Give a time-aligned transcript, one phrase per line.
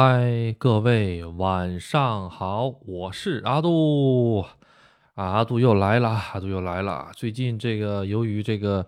[0.00, 4.44] 嗨，各位晚上好，我是阿杜
[5.16, 7.10] 啊，阿杜又来了，阿杜又来了。
[7.16, 8.86] 最近这个由于这个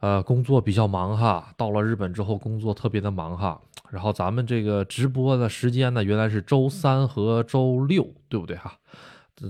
[0.00, 8.74] 呃工作比较忙哈，到了日本之后工作特别的忙哈，然后咱们这个直播的时间呢，原来是周三和周六，对不对哈？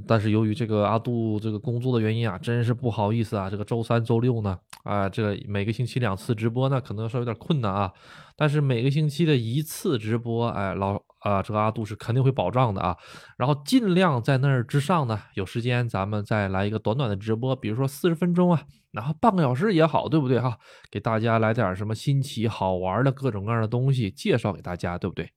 [0.07, 7.93] 但是由于这个阿杜这个工作的原因啊，真是不好意思啊，这个周三、周六呢，啊，这个每个星期两次直播呢，可能稍微有点困难啊。
[8.37, 12.97] 但是每个星期的一次直播，哎，老啊，这个阿杜是肯定会保障的啊。
[13.37, 18.63] 然后尽量在那儿之上呢，有时间咱们再来一个短短的直播，比如说四十分钟啊，
[18.93, 20.57] 然后半个小时也好，对不对哈？
[20.91, 25.31] 给大家来点什么新奇好玩的各种各样的东西介绍给大家，对不对？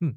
[0.00, 0.14] 嗯，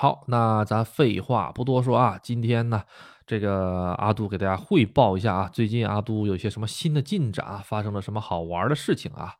[0.00, 2.84] 好，那咱废话不多说啊，今天呢。
[3.26, 9.34] 这个阿杜给大家汇报一下啊，最近阿杜有些什么新的进展啊，发生了什么好玩的事情啊？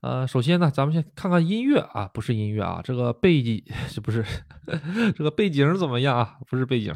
[0.00, 4.24] 呃，首先呢，咱们先看看音乐啊，不是音乐啊，这个背景这 不是
[5.16, 6.38] 这个背景怎么样啊？
[6.48, 6.92] 不是背景，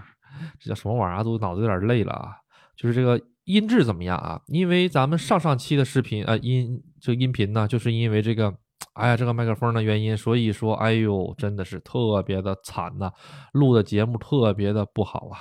[0.58, 1.16] 这叫什么玩意儿？
[1.16, 2.34] 阿杜脑子有点累了啊，
[2.77, 4.41] 就是这个音质怎么样啊？
[4.48, 8.52] 因为咱们上上期的视频啊，音这个音频呢，就是因为这个，
[8.95, 13.12] 哎呀，这个麦克风的原因，所以说，哎呦，真的是特别的惨呐，
[13.53, 15.39] 录的节目特别的不好啊。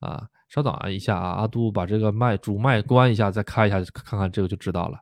[0.00, 4.98] 啊，稍等啊一下啊，阿杜把这个麦主麦关一下，再开一下，看看这个就知道了。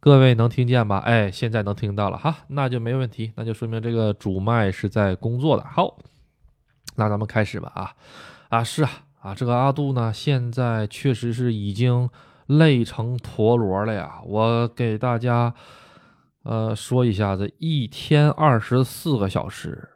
[0.00, 0.98] 各位能听见吧？
[0.98, 5.64] 哎，现在能听到了哈，那就没问题，那就说明这个主麦是在工作的。
[5.64, 5.96] 好，
[6.96, 7.96] 那咱们开始吧啊
[8.50, 8.90] 啊是啊
[9.24, 12.10] 啊，这个阿杜呢，现在确实是已经
[12.46, 15.54] 累成陀螺了呀，我给大家。
[16.42, 19.88] 呃，说一下子，一天二十四个小时，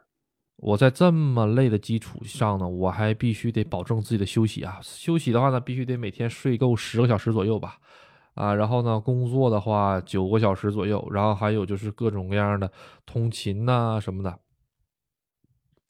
[0.55, 4.79] 我在这么累的基础上呢，我还必须得保证自己的休息啊。
[4.81, 7.77] 休息的话呢，必须得每天睡够十个小时左右吧，
[8.33, 12.71] 啊，然后呢，工作的话九个小时左右，然后还有就是各种各样的
[13.05, 14.39] 通勤呐什么的，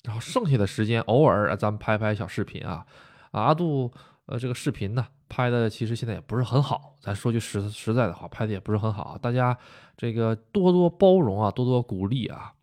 [0.03, 2.85] 然后剩下的时间偶尔咱们拍拍小视频啊，
[3.31, 3.91] 阿杜。
[4.31, 9.57] 呃，这个视频呢拍的其实现在也不是很好，咱说句实实在的话，拍的也不是很好，大家
[9.97, 12.53] 这个多多包容啊，多多鼓励啊，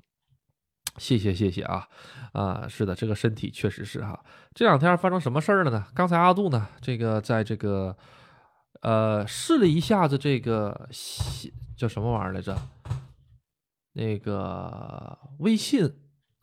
[0.96, 1.88] 谢谢谢谢啊
[2.32, 5.84] 啊，是的，这个身体确实是哈，这两天发生什么事儿了呢？
[5.92, 7.96] 刚才阿杜呢，这个在这个
[8.82, 10.88] 呃试了一下子这个
[11.76, 12.56] 叫什么玩意儿来着？
[13.94, 15.92] 那个微信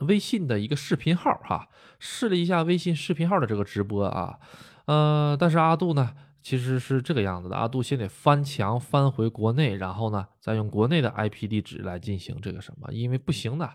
[0.03, 1.68] 微信的一个视频号哈，
[2.00, 4.38] 试了一下微信视频号的这个直播啊。
[4.86, 7.56] 呃，但是阿杜呢，其实是这个样子的。
[7.56, 13.69] 阿杜先得翻墙翻回国内，然后呢，再用国内的 IP 地址来进行这个什么，因为不行的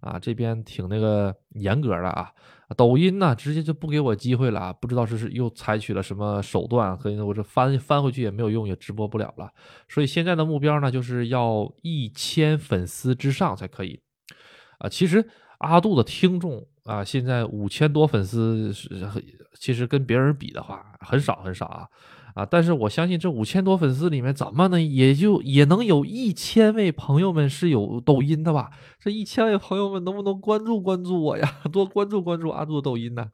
[0.00, 2.32] 啊，这边挺那个严格的啊。
[2.76, 9.50] 抖音呢，直接就不给我机会了啊，不知道是是又采取了什么手段，和我这翻翻回去也没有用，也直播不了了。
[9.88, 14.02] 所以现在的目标呢，就是要一千粉丝之上才可以
[14.80, 14.88] 啊。
[14.88, 15.26] 其实
[15.58, 16.66] 阿杜的听众。
[16.84, 18.88] 啊，现在五千多粉丝是，
[19.60, 21.86] 其实跟别人比的话很少很少啊，
[22.34, 28.70] 啊，但是我相信这五千多粉丝里面，怎么呢，也就也能有一千位朋友们是有抖音的吧？
[28.98, 31.60] 这一千位朋友们能不能关注关注我呀？
[31.70, 33.30] 多关注关注阿杜的抖音呢？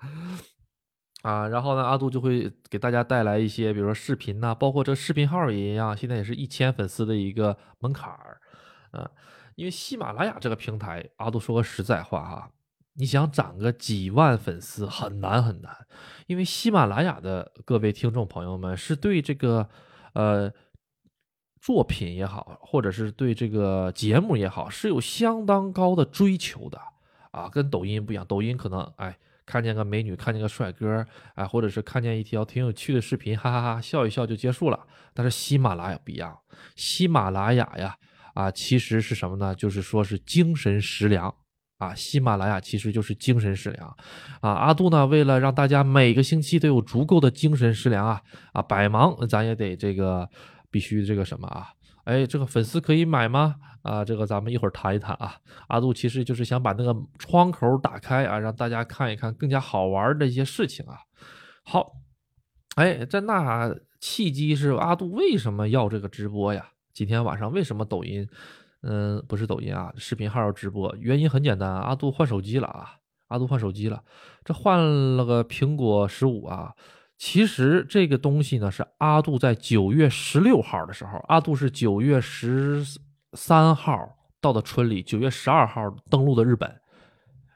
[1.23, 8.41] 啊，然后呢，阿杜就会给大家带来一些，比如说视频呐，包括这视频号也一样，现在也是一千粉丝的一个门槛儿，
[8.91, 9.09] 啊，
[9.57, 12.51] 因为喜马拉雅这个平台，阿杜说个实在话哈。
[12.97, 15.77] 你想涨个几万粉丝很难很难，
[16.29, 19.69] 因为喜马拉雅的各位听众朋友们是对这个
[20.13, 20.49] 呃
[21.61, 26.81] 作品也好，或者是对这个节目也好，是有相当高的追求的
[27.33, 28.25] 啊，跟抖音不一样。
[28.25, 31.05] 抖音可能哎看见个美女，看见个帅哥，
[31.35, 34.87] 哎，或者是看见一条挺有趣的视频，哈哈哈笑一笑就结束了。
[35.13, 36.39] 但是喜马拉雅不一样，
[36.77, 37.97] 喜马拉雅呀
[38.35, 39.55] 啊其实是什么呢？
[39.55, 41.35] 就是说是精神食粮。
[41.79, 43.97] 啊，喜马拉雅其实就是精神食粮，
[44.41, 48.23] 啊，阿杜呢，为了让大家每个星期都有足够的精神食粮啊，
[48.53, 50.27] 啊，百忙咱也得这个
[50.71, 51.71] 必须这个什么啊，
[52.05, 53.57] 哎，这个粉丝可以买吗？
[53.83, 55.37] 啊，这个咱们一会儿谈一谈啊。
[55.67, 60.97] 阿杜其实就是想把那个窗口打开啊，让大家看一看更加好玩的一些事情啊。
[61.65, 61.91] 好，
[62.77, 66.69] 哎，在那契机是阿杜为什么要这个直播呀？
[66.95, 68.25] 今天晚上为什么抖音？
[68.83, 72.95] 嗯，不是抖音啊，视频号要直播，原因很简单，阿杜换手机了啊，
[73.27, 74.01] 阿杜换手机了，
[74.45, 74.79] 这换
[75.17, 76.73] 了个苹果十五啊。
[77.19, 82.85] 其实这个东西呢，是阿杜在九月十六号的时候，阿杜是九月十
[83.33, 83.99] 三号
[84.41, 86.81] 到的村里，九月十二号登陆的日本，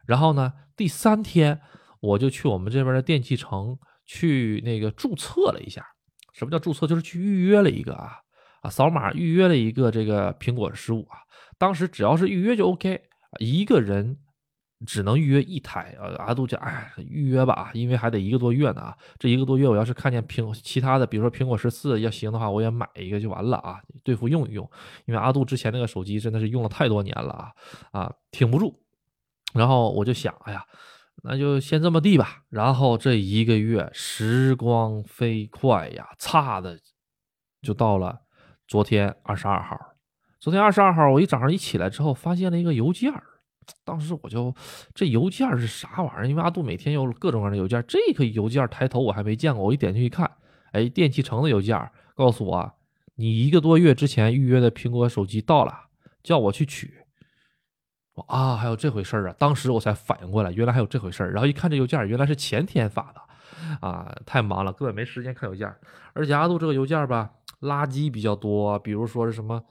[0.05, 1.61] 然后呢，第三天
[2.01, 5.85] 我就去我们这边的电器城去那个注册了一下，
[6.33, 6.89] 什么叫注册？
[6.89, 8.17] 就是去预约了一个啊。
[8.63, 11.19] 啊，扫码预约了一个这个苹果十五啊，
[11.59, 13.01] 当时只要是预约就 OK，
[13.39, 14.19] 一个人。
[14.87, 16.07] 只能预约一台啊！
[16.19, 18.97] 阿杜讲，哎，预约吧，因为还得一个多月呢啊！
[19.19, 24.65] 这一个多月，我要是看见苹其他的，比如说苹果十四要行的话，我也买一个就完了啊，对付用一用。
[25.07, 27.51] 因为阿杜之前那个手机真的是用了太多年了啊
[27.91, 28.73] 啊，挺不住。
[29.53, 30.65] 然后我就想，哎呀，
[31.25, 32.45] 那就先这么地吧。
[32.49, 36.79] 然后这一个月时光飞快呀，差的
[37.63, 38.17] 就到了
[38.69, 39.77] 昨天二十二号。
[40.39, 43.25] 昨天二十二号，我一早上一起来之后，发现了一个邮件儿。
[43.83, 44.55] 当时我就
[44.95, 46.29] 这邮件是啥玩意儿？
[46.29, 49.65] 因为阿杜每天有各种各样的邮件，这个邮件抬头我还没见过。
[49.65, 50.31] 我一点进去一看，
[50.73, 52.73] 哎，电器城的邮件告诉我，
[53.15, 55.75] 你一个多月之前预约的苹果手机到了，
[56.23, 56.93] 叫我去取。
[58.27, 59.35] 啊，还有这回事儿啊！
[59.39, 61.33] 当时我才反应过来，原来还有这回事儿。
[61.33, 65.73] 然后一看这邮件，原来是前天发的，啊，太忙了，根本没时间看邮件。
[66.13, 67.31] 而且阿杜这个邮件吧，
[67.61, 69.63] 垃圾比较多，比如说是什么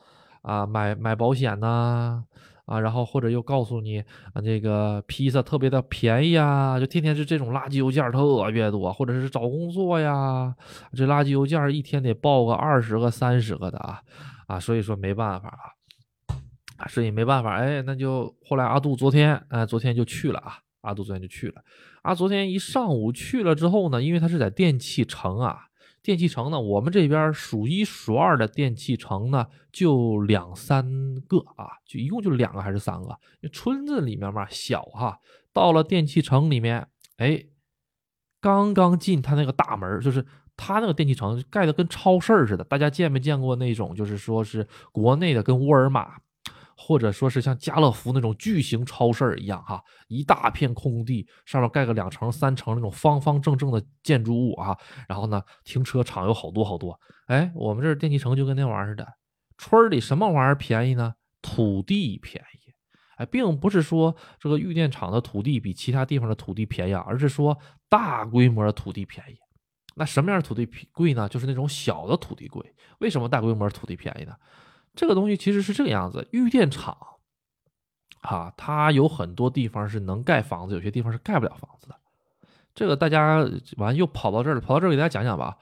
[0.42, 2.24] 啊，买买保险呐。
[2.68, 4.02] 啊，然后或者又告诉你
[4.34, 10.54] 啊，这个披萨特别的便宜啊，就天天是这种垃圾邮件特别多，或者是找工作呀，
[10.92, 14.02] 这垃圾邮件一天得报个二十个、三十个的啊
[14.48, 15.48] 啊，所以说没办法
[16.76, 21.62] 啊，所以没办法，哎，那就后来阿杜昨天，哎，昨天就去了啊，阿杜昨天就去了，
[22.02, 25.67] 啊，昨天一上午去了之后呢，因为他是在电器城啊。
[26.08, 30.86] 电器城呢，我们这边数一数二的电器城呢，就两三
[31.28, 33.20] 个啊，就一共就两个还是三个？
[33.52, 35.20] 村子里面嘛小哈，
[35.52, 36.88] 到了电器城里面，
[37.18, 37.44] 哎，
[38.40, 40.26] 刚刚进他那个大门，就是
[40.56, 42.64] 他那个电器城盖的跟超市似的。
[42.64, 43.94] 大家见没见过那种？
[43.94, 46.14] 就是说是国内的跟沃尔玛。
[46.80, 54.78] 或者说是像家乐福那种巨型超市一样，哈，一大片空地，上面盖个两层、三层那种方方正正的建筑物啊，
[55.10, 56.98] 然后呢，停车场有好多好多。
[57.26, 59.08] 哎，我们这电器城就跟那玩意儿似的，
[59.58, 61.16] 村里什么玩意儿便宜呢？
[61.42, 62.72] 土地便宜。
[63.18, 67.58] 哎，并不是说这个玉电厂的土地比其他地方的土地便宜，而是说
[67.90, 69.36] 大规模的土地便宜。
[69.96, 71.28] 那什么样的土地贵呢？
[71.28, 72.64] 就是那种小的土地贵。
[73.00, 74.36] 为什么大规模土地便宜呢？
[74.98, 76.98] 这个东西其实是这个样子，玉电厂，
[78.22, 81.96] 啊，它有很多地方是能盖房子，有些地方是盖不了房子的。
[82.74, 83.48] 这个大家
[83.78, 85.58] 完又跑到这儿了，跑到这儿给大家讲讲吧。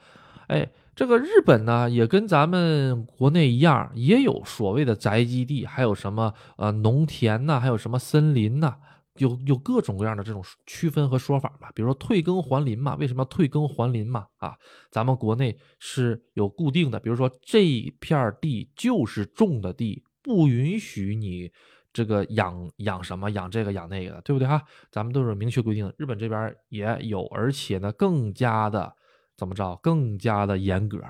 [0.48, 8.76] 哎，这个日本呢，也跟咱们国内一样，也有所谓的宅基地，还有什么呃农田呐，还有什么森林呐。
[9.18, 14.26] 有有各种各样的这种区分和说法嘛，比如说退耕还林嘛，为什么要退耕还林嘛？
[14.36, 14.56] 啊，
[14.90, 17.64] 咱们国内是有固定的，比如说这
[18.00, 21.50] 片地就是种的地，不允许你
[21.92, 24.62] 这个养养什么养这个养那个的，对不对哈？
[24.90, 25.92] 咱们都是明确规定。
[25.96, 28.94] 日本这边也有，而且呢更加的
[29.36, 31.00] 怎么着，更加的严格，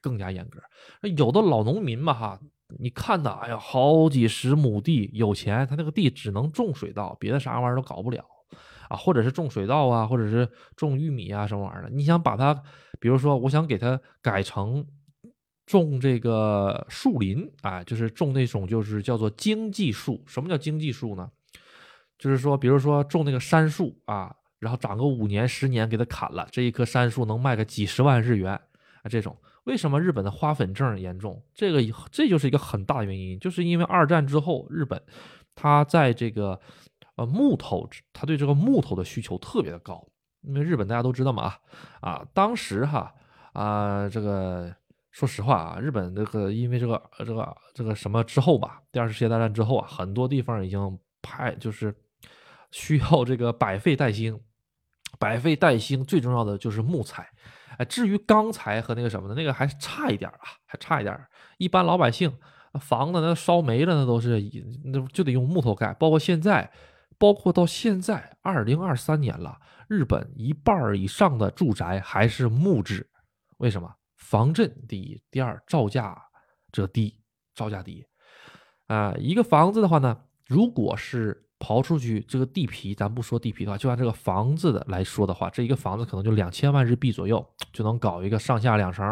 [0.00, 0.60] 更加严格。
[1.16, 2.40] 有的老农民嘛哈。
[2.78, 8.24] 你看呐，哎呀，好几十亩地，有钱，他那个地只能种水稻，别的啥玩意儿都搞不了
[8.88, 11.90] 啊，或者是种水稻啊，或者是种玉米啊，什么玩意儿的。
[11.90, 12.62] 你想把它，
[12.98, 14.86] 比如说，我想给它改成
[15.66, 20.22] 种这个树林啊，就是种那种就是叫做经济树。
[20.26, 21.30] 什么叫经济树呢？
[22.18, 29.36] 就是说，比如说种那个杉树啊，然后长个五年十年给它砍了，这一棵杉树能卖个几十万日元啊，这种。
[29.64, 31.42] 为什么日本的花粉症严重？
[31.54, 35.00] 这个这就是一个很大的原因，就是因为二战之后，日本
[35.54, 36.58] 它在这个
[37.16, 40.06] 呃木头，它对这个木头的需求特别的高。
[40.42, 41.54] 因为日本大家都知道嘛，
[42.00, 43.14] 啊，当时哈
[43.52, 44.74] 啊，这个
[45.10, 51.94] 说实话啊，日本这个因为这个这个这个什么之后吧，第二次世界大战之后啊，很多地方已经派就是
[52.70, 54.40] 需要这个百废待兴，
[55.18, 57.28] 百废待兴最重要的就是木材。
[57.80, 61.18] 哎，至于钢材和那个什么的，那个还差一点啊，还差一点。
[61.56, 62.30] 一般老百姓
[62.78, 64.38] 房子那烧没了，那都是
[64.84, 65.94] 那就得用木头盖。
[65.94, 66.70] 包括现在，
[67.16, 69.58] 包括到现在二零二三年了，
[69.88, 73.08] 日本一半以上的住宅还是木质。
[73.56, 73.90] 为什么？
[74.18, 76.14] 防震第一，第二造价
[76.70, 77.18] 这低，
[77.54, 78.04] 造价低。
[78.88, 81.46] 啊，一个房子的话呢，如果是。
[81.60, 89.06] 刨出去这个地皮，咱不说地皮的话，就按这个房子的来说的话，这一个房子可能就两千万日币左右就能搞一个上下两层，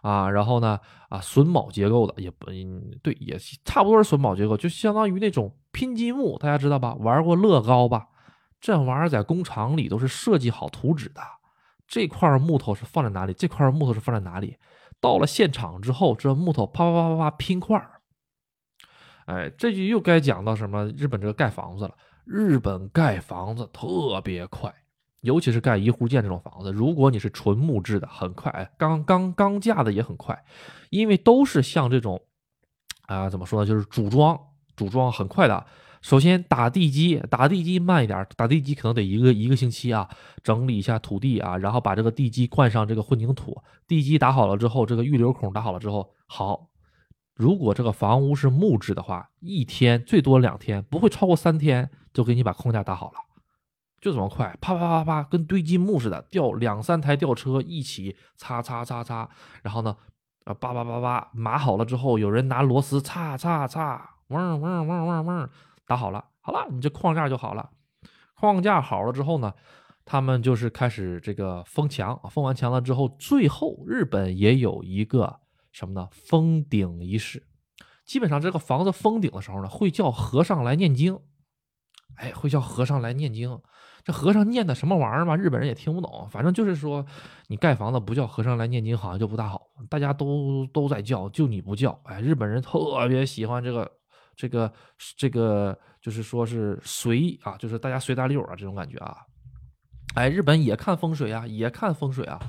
[0.00, 2.46] 啊，然后呢，啊榫卯结构的也不
[3.02, 6.94] 对，也差不多是榫卯结构，就相当于那种拼积木，大家知道吧？
[6.94, 8.08] 玩过乐高吧？
[8.60, 11.20] 这玩意儿在工厂里都是设计好图纸的，
[11.86, 13.34] 这块木头是放在哪里？
[13.34, 14.56] 这块木头是放在哪里？
[15.00, 18.00] 到了现场之后，这木头啪啪啪啪啪拼块儿。
[19.26, 20.86] 哎，这就又该讲到什么？
[20.96, 21.94] 日本这个盖房子了。
[22.24, 24.72] 日本盖房子特别快，
[25.20, 30.42] 尤其是盖一户建这种房子，如果你是纯木质的，很快，钢钢钢架的也很快，
[30.88, 32.22] 因为都是像这种，
[33.06, 34.38] 啊，怎么说呢，就是组装，
[34.74, 35.66] 组装很快的。
[36.00, 40.08] 首先打地基，打地基慢一点，打地基可能得一个一个星期啊，
[40.42, 43.56] 整理一下土地啊，然后把这个地基灌上这个混凝土。
[43.86, 46.68] 地基打好了之后，这个预留孔打好了之后，好，
[47.34, 53.18] 如果这个房屋是木质的话，一天最多两天，不会超过三天，就给你把框架打好了，
[54.00, 59.28] 就这么快，啪啪啪啪，跟堆积木似的，吊两三台吊车一起擦擦擦擦，
[59.62, 59.96] 然后呢，
[60.44, 65.50] 啊叭叭叭叭码好了之后，有人拿螺丝擦擦擦，嗡嗡嗡嗡嗡。
[65.86, 67.70] 打好了，好了，你这框架就好了。
[68.36, 69.52] 框架好了之后呢，
[70.04, 72.18] 他们就是开始这个封墙。
[72.30, 75.40] 封完墙了之后，最后日本也有一个
[75.74, 76.08] 什么呢？
[76.10, 77.46] 封顶仪式。
[78.06, 81.18] 基本上这个房子封顶的时候呢，会叫和尚来念经。
[82.16, 83.60] 哎，会叫和尚来念经。
[84.04, 85.36] 这和尚念的什么玩意儿吧？
[85.36, 86.26] 日本人也听不懂。
[86.30, 87.04] 反正就是说，
[87.48, 89.60] 你盖房子不叫和尚来念经，好像就不大好。
[89.90, 92.00] 大家都都在叫，就你不叫。
[92.04, 93.90] 哎，日本人特别喜欢这个。
[94.36, 94.72] 这个
[95.16, 99.16] 这个就是说是随啊，就是大家随大溜啊，这种感觉啊。
[100.16, 102.40] 哎，日本也看风水啊，也看风水啊，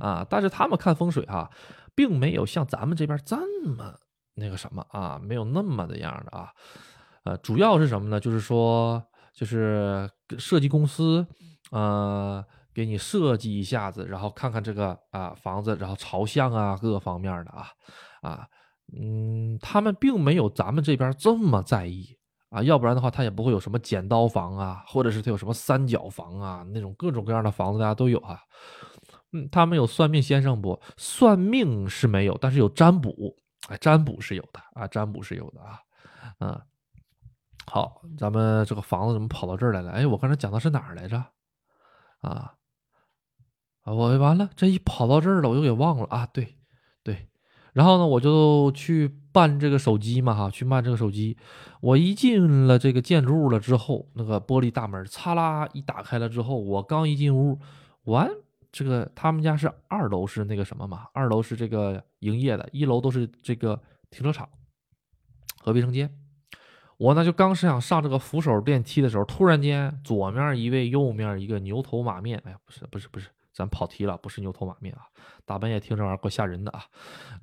[0.00, 1.50] 啊，但是他们看风水哈，
[1.94, 3.36] 并没有像咱们这边这
[3.68, 3.94] 么
[4.34, 6.50] 那个什么啊，没有那么的样的啊。
[7.24, 8.20] 呃，主要是什么呢？
[8.20, 11.26] 就是说，就是设计公司，
[11.70, 17.68] 呃，给你设计一下子，然后看看这个啊房子，然后朝向啊，各个方面的啊，
[18.22, 18.46] 啊。
[18.92, 22.18] 嗯，他们并没有咱们这边这么在意
[22.50, 28.38] 啊，要不然的话，他也不会有什么剪刀房啊，或者是他有什么三角房啊，那种各种各样的房子大家都有啊。
[29.34, 30.80] 嗯，他们有算命先生不？
[30.96, 33.36] 算命是没有，但是有占卜，
[33.68, 35.80] 哎，占卜是有的啊，占卜是有的啊。
[36.38, 36.60] 嗯，
[37.66, 39.90] 好，咱们这个房子怎么跑到这儿来了？
[39.90, 41.16] 哎，我刚才讲的是哪儿来着？
[42.20, 42.54] 啊
[43.82, 46.26] 啊，我完了，这一跑到这儿了，我又给忘了啊。
[46.32, 46.56] 对，
[47.02, 47.28] 对。
[47.74, 51.36] 然后呢，我就去办这个手机嘛，哈，去办这个手机。
[51.80, 57.58] 我一进了这个建筑物了之后，那个玻璃大门嚓啦一打开了之后，我刚一进屋，
[58.04, 58.30] 完，
[58.74, 61.06] 这个他们家是二楼是那个什么嘛？
[61.12, 64.48] 二楼是这个营业的，一楼都是这个停车场
[65.60, 66.12] 和卫生间。
[66.96, 73.28] 我呢就刚是想上这个扶手电梯的时候，突然间左面一位，右面一个牛头马面，哎呀，不是不是不是。
[73.52, 75.06] 咱跑题了，不是牛头马面啊！
[75.44, 76.88] 大半夜听这玩意儿怪吓人的啊！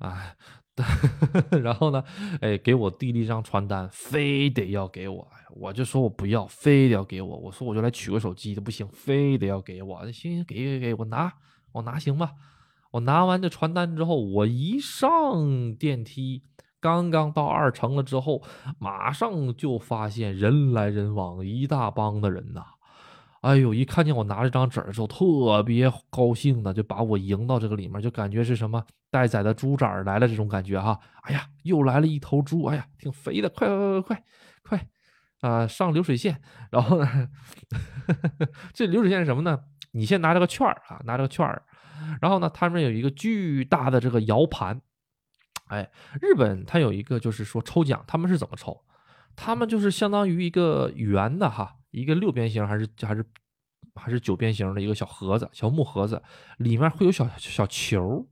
[0.00, 0.36] 哎，
[1.62, 2.02] 然后呢，
[2.40, 7.36] 哎，给我递了一张传单，非得要给我，我就说我不要，非得要给我。
[7.36, 10.00] 我说我就来取个手机的，不行，非得要给我。
[10.12, 11.32] 行行，给给给我拿，
[11.72, 12.32] 我拿行吧。
[12.92, 16.42] 我拿完这传单之后，我一上电梯，
[16.80, 18.42] 刚刚到二层了之后，
[18.78, 22.64] 马上就发现人来人往，一大帮的人呐。
[23.42, 23.74] 哎呦！
[23.74, 30.98] 一看见我拿这张纸的时候，特别高兴的，就把我迎到这个里面，就感觉是什么待宰的猪崽来了这种感觉哈！
[31.22, 34.24] 哎呀，又来了一头猪，哎呀，挺肥的，快快快快
[34.62, 34.86] 快，
[35.40, 36.40] 啊，上流水线。
[36.70, 37.28] 然后呢，
[38.72, 39.58] 这流水线是什么呢？
[39.90, 41.64] 你先拿这个券儿啊，拿这个券儿，
[42.20, 44.80] 然后呢，他们有一个巨大的这个摇盘。
[45.66, 48.84] 哎，日本它有一个就是说抽奖，他们是怎么抽？
[49.34, 51.74] 他们就是相当于一个圆的哈。
[51.92, 53.24] 一个六边形还是还是
[53.94, 56.20] 还是九边形的一个小盒子，小木盒子
[56.56, 58.26] 里面会有小小球，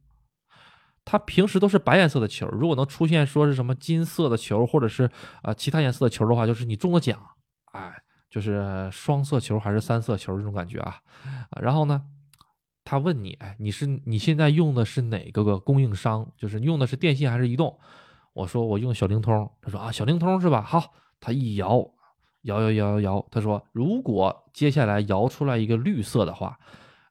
[1.05, 5.11] 它平时都是白颜色的球，如果能出现说是什么金色的球或者是
[5.43, 7.21] 啊其他颜色的球的话，就是你中了奖，
[7.73, 7.93] 哎，
[8.31, 10.99] 就是双色球还是三色球这种感觉啊。
[11.61, 12.02] 然后呢，
[12.83, 16.33] 他问你，哎，你是你现在用的是哪个个供应商？
[16.37, 17.79] 就是用的是电信还是移动？
[18.33, 20.62] 我说我用小灵通，他说啊小灵通是吧？
[20.62, 21.90] 好，他一摇。
[22.42, 26.59] 摇摇摇摇摇，他说：“如果接下来摇出来一个绿色的话，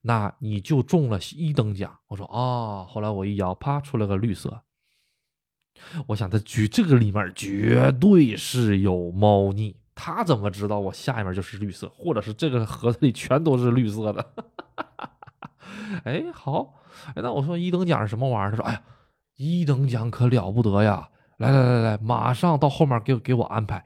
[0.02, 4.62] 那你就中了一等奖。”我说：“哦。”后来我一摇，啪，出了个绿色。
[6.08, 9.76] 我想，他绝这个里面绝对是有猫腻。
[9.94, 14.26] 他怎么知道我下面就是绿色，或者是这个盒子里全都是绿色的？
[16.06, 16.74] 哎，好，
[17.08, 18.52] 哎，那我说一等奖是什么玩意儿？
[18.52, 18.82] 他说：“哎呀，
[19.36, 21.10] 一等奖可了不得呀！
[21.38, 23.86] 来来来来，马上到后面给给我安排。”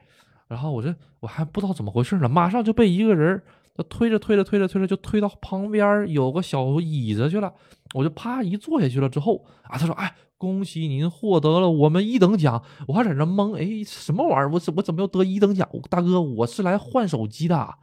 [0.54, 3.42] 然后我这我还不知道怎么回事呢，马上就被一个人
[3.74, 7.52] 他推着推着推着推着就推到旁边有个小椅子去了，
[7.92, 14.50] 我就啪一坐下去了之后啊，他说：“哎，恭喜您获得了我们一等奖。”我还在那懵，哎，什么玩意儿？
[14.52, 15.68] 我怎我怎么要得一等奖？
[15.90, 17.74] 大哥，我是来换手机的，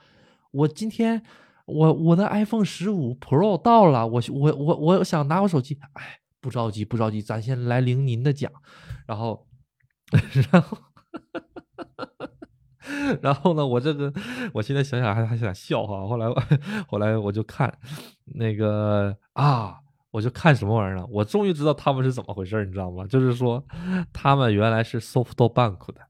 [0.52, 1.22] 我今天
[1.66, 8.50] 我我的 iPhone 十五 Pro 到了，我我我我想拿我手机，哎，不着急不着急，咱先来领您的奖，
[9.06, 9.46] 然后
[10.54, 10.78] 然后。
[13.22, 14.12] 然后呢，我这个
[14.54, 16.08] 我现在想想还还想笑哈。
[16.08, 16.44] 后来我
[16.88, 17.72] 后来我就看
[18.26, 19.76] 那个啊，
[20.12, 21.06] 我就看什么玩意儿呢？
[21.10, 23.06] 我终于知道他们是怎么回事儿，你知道吗？
[23.08, 23.64] 就是说
[24.14, 26.02] 他们原来是 SoftBank 的。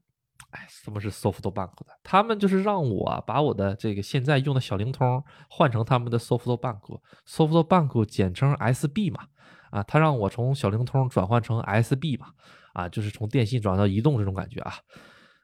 [0.50, 1.86] 哎，什么是 SoftBank 的？
[2.02, 9.20] 他们就是让我把我的这个现在用的小灵通换成他们的 SoftBank，SoftBank 简称 SB 嘛。
[9.70, 12.26] 啊，他让我从小灵通转换成 SB 嘛。
[12.74, 14.74] 啊，就是从电信转到移动这种感觉啊。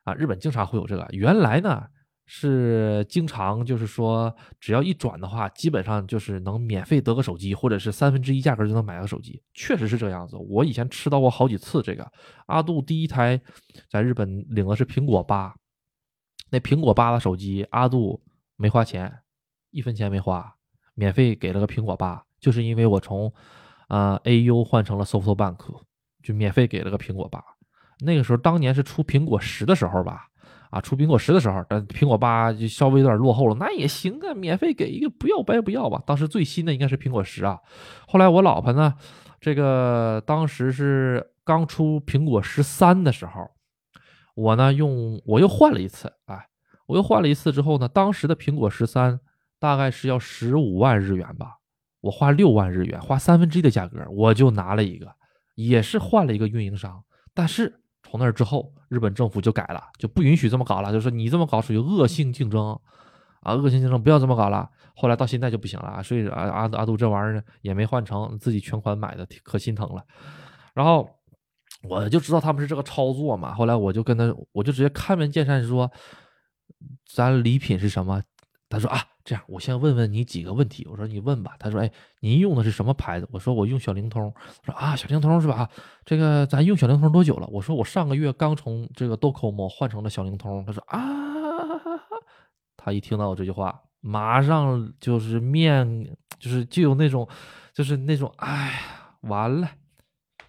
[0.09, 1.07] 啊，日本经常会有这个。
[1.11, 1.85] 原来呢
[2.25, 9.43] 是经常就是说，只要一转的话，基本上就是能免费得个手机，或者是三分之一价格就能买个手机。
[9.55, 10.37] 确实是这样子。
[10.37, 12.11] 我以前吃到过好几次这个。
[12.47, 13.41] 阿杜第一台
[13.91, 15.55] 在日本领的是苹果八，
[16.51, 18.23] 那苹果八的手机，阿杜
[18.57, 19.13] 没花钱，
[19.71, 20.55] 一分钱没花，
[20.95, 23.33] 免费给了个苹果八，就是因为我从
[23.89, 25.83] 啊 AU 换成了 SoftBank，
[26.23, 27.43] 就免费给了个苹果八。
[28.01, 30.29] 那个时候，当年是出苹果十的时候吧，
[30.71, 36.01] 啊，出苹果十的时候，但苹果八就稍微有点落后了，那也行啊，免费给一个，不要白不要吧。
[36.07, 37.59] 当时最新的应该是苹果十啊，
[38.07, 38.95] 后来我老婆呢，
[39.41, 43.51] 这个当时是刚出苹果十三的时候，
[44.37, 46.47] 我呢用我又换了一次，哎，
[46.87, 49.19] 我又换了一次之后呢，当时的苹果十三
[49.59, 51.57] 大概是要十五万日元吧，
[52.03, 55.09] 我花六万日元，花三分之一的价格，我就拿了一个，
[55.57, 57.03] 也是换了一个运营商，
[57.35, 57.78] 但是。
[58.11, 62.71] 从那之后，日本政府就改了，就不允许这么搞了，就说你这么搞属于恶性竞争，
[63.43, 64.71] 啊，恶性竞争不要这么搞了。
[64.97, 70.03] 后来到现在就不行了，所以阿阿阿杜这玩意儿也没换成，自己全款买的，可心疼了。
[70.73, 71.07] 然后
[71.83, 75.91] 我就知道他们是这个操作嘛，后来我就跟他，我就直接开门见山说，
[77.13, 78.23] 咱礼品是什么？
[78.71, 80.87] 他说啊，这样我先问问你几个问题。
[80.91, 81.57] 我说你问吧。
[81.59, 83.27] 他说，哎，您用的是什么牌子？
[83.33, 84.31] 我说我用小灵通。
[84.63, 85.67] 他说啊，小灵通是吧？
[86.05, 87.47] 这个咱用小灵通多久了？
[87.47, 90.63] 我说我上个月刚从这个 Docomo 换成了小灵通。
[90.67, 91.01] 他说啊，
[92.77, 97.27] 他一听到我这句话，马上就是面，就是就有那种，
[97.73, 99.71] 就是那种，哎呀，完了，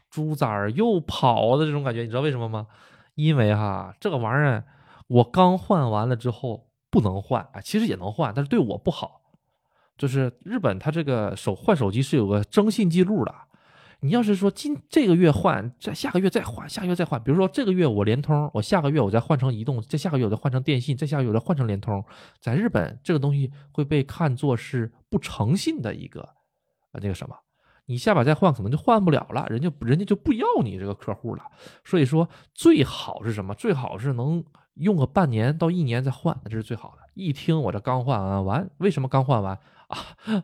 [0.10, 2.02] 猪崽儿又跑的这种感觉。
[2.02, 2.68] 你知道为什么吗？
[3.16, 4.66] 因为哈，这个玩意儿
[5.08, 6.69] 我刚换完了之后。
[6.90, 9.22] 不能换啊，其实也能换，但是对我不好。
[9.98, 13.36] 就是日本，它这个手换手机是有个征信记录的。
[14.00, 22.02] 你要是说今这个月换，再下个月再换，下个月再换，比如说这个月我联通，我下个月我再换成移动，再下个月我再换成电信，再下个月我再换成联通，
[22.40, 27.36] 在日本这个东西会被看作是不诚信的一个啊那个什么，
[27.88, 31.44] 你下把再换可能就换不了了，人家人家就不要你这个客户了。
[31.84, 33.54] 所以说最好是什么？
[33.54, 34.42] 最好是能。
[34.80, 37.08] 用个半年到一年再换，这是最好的。
[37.14, 39.98] 一听我这刚换完完，为什么刚换完 啊？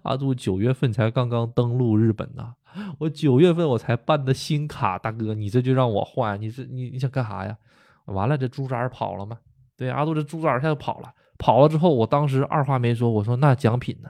[0.03, 2.53] 阿杜九月份才刚刚登陆日本呢，
[2.99, 7.57] 我九月份我才办的新卡，大哥，你这就让我换，你这你你想干啥呀？
[8.05, 9.39] 完了，这猪崽跑了吗？
[9.77, 14.09] 对，阿杜这猪崽一下就跑了，跑了之后，我当时二话没说，我说那奖品呢？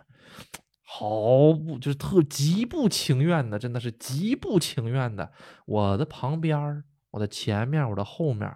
[0.82, 5.30] 毫不就是特极不情愿的，真的是极不情愿的。
[5.66, 8.52] 我的旁边，我的前面，我的后面。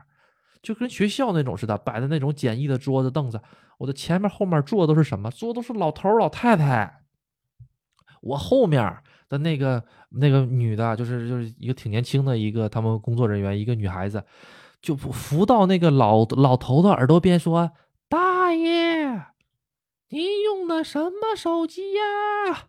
[0.62, 3.42] 就跟学校那种似的，摆的那种简易的桌子凳子。
[3.78, 5.32] 我的前面后面坐的都是什么？
[5.32, 7.04] 坐的都是老头老太太。
[8.22, 8.98] 我后面
[9.30, 14.24] 的那个那个女的，就是就是一个挺年轻的一个，他们工作人员，一个女孩子，
[14.82, 17.72] 就扶到那个老老头的耳朵边说：
[18.10, 19.28] 「大爷，
[20.10, 22.68] 您用的什么手机呀？」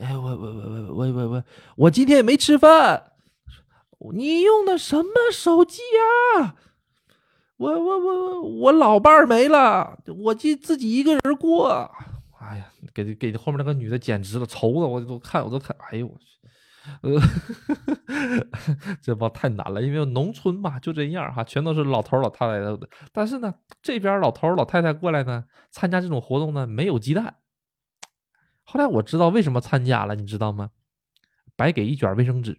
[0.00, 1.44] 哎，我我我我我我
[1.76, 3.12] 我今天也没吃饭，
[4.14, 5.82] 你用的什么手机
[6.38, 6.54] 呀？
[7.56, 11.90] 我我我我老伴儿没了，我就自己一个人过。
[12.38, 16.38] 哎呀，给给后面那个女的简直了，愁的我都看我都看，哎呦我去，
[17.00, 17.20] 呃，
[19.02, 22.78] 这帮太难了，因为农村嘛就这样哈，全都是老头老太太的。
[23.12, 27.36] 但是呢，这边老头老太太过来呢，参加这种活动呢没有鸡蛋。
[28.62, 30.70] 后来我知道为什么参加了，你知道吗？
[31.56, 32.58] 白给一卷卫生纸。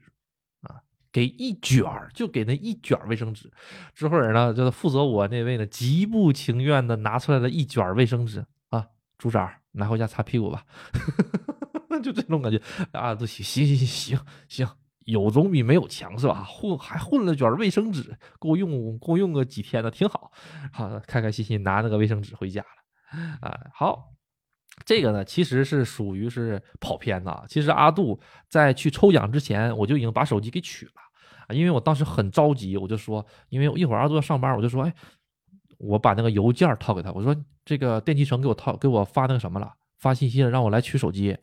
[1.17, 3.51] 给一卷儿，就给那一卷卫生纸。
[3.95, 8.85] 之后人呢，就是负责我那位呢，极不情愿的拿出来了一卷卫生纸啊，
[9.17, 10.63] 猪崽儿拿回家擦屁股吧，
[12.03, 14.69] 就这种感觉啊，都行行行行行，
[15.05, 16.43] 有总比没有强是吧？
[16.43, 20.31] 混还混了卷卫生纸，够用够用个几天的，挺好。
[20.71, 23.59] 好，开开心心拿那个卫生纸回家了啊。
[23.73, 24.13] 好，
[24.85, 27.43] 这个呢，其实是属于是跑偏了。
[27.49, 30.91] 其实阿杜在去抽奖之前，我就已经把手机给取了。
[31.47, 34.93] 啊，因为我当时很着急，我就说，因为一会儿阿杜要上班，我就说，哎，
[35.79, 41.37] 我把那个邮件套给他，我说这个电器城给我套给我发那个什么了，发信息了，让我来取手机，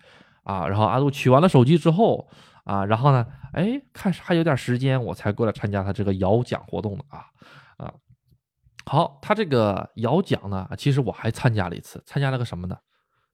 [0.44, 2.28] 啊，然后阿杜取完了手机之后，
[2.64, 7.24] 啊，然后呢，哎，看还有点时间，我才过来参加他这个摇奖活动的啊，
[7.78, 7.92] 啊，
[8.86, 12.76] 好，他这个摇奖呢，其实我还参加了一次，参加了个什么呢？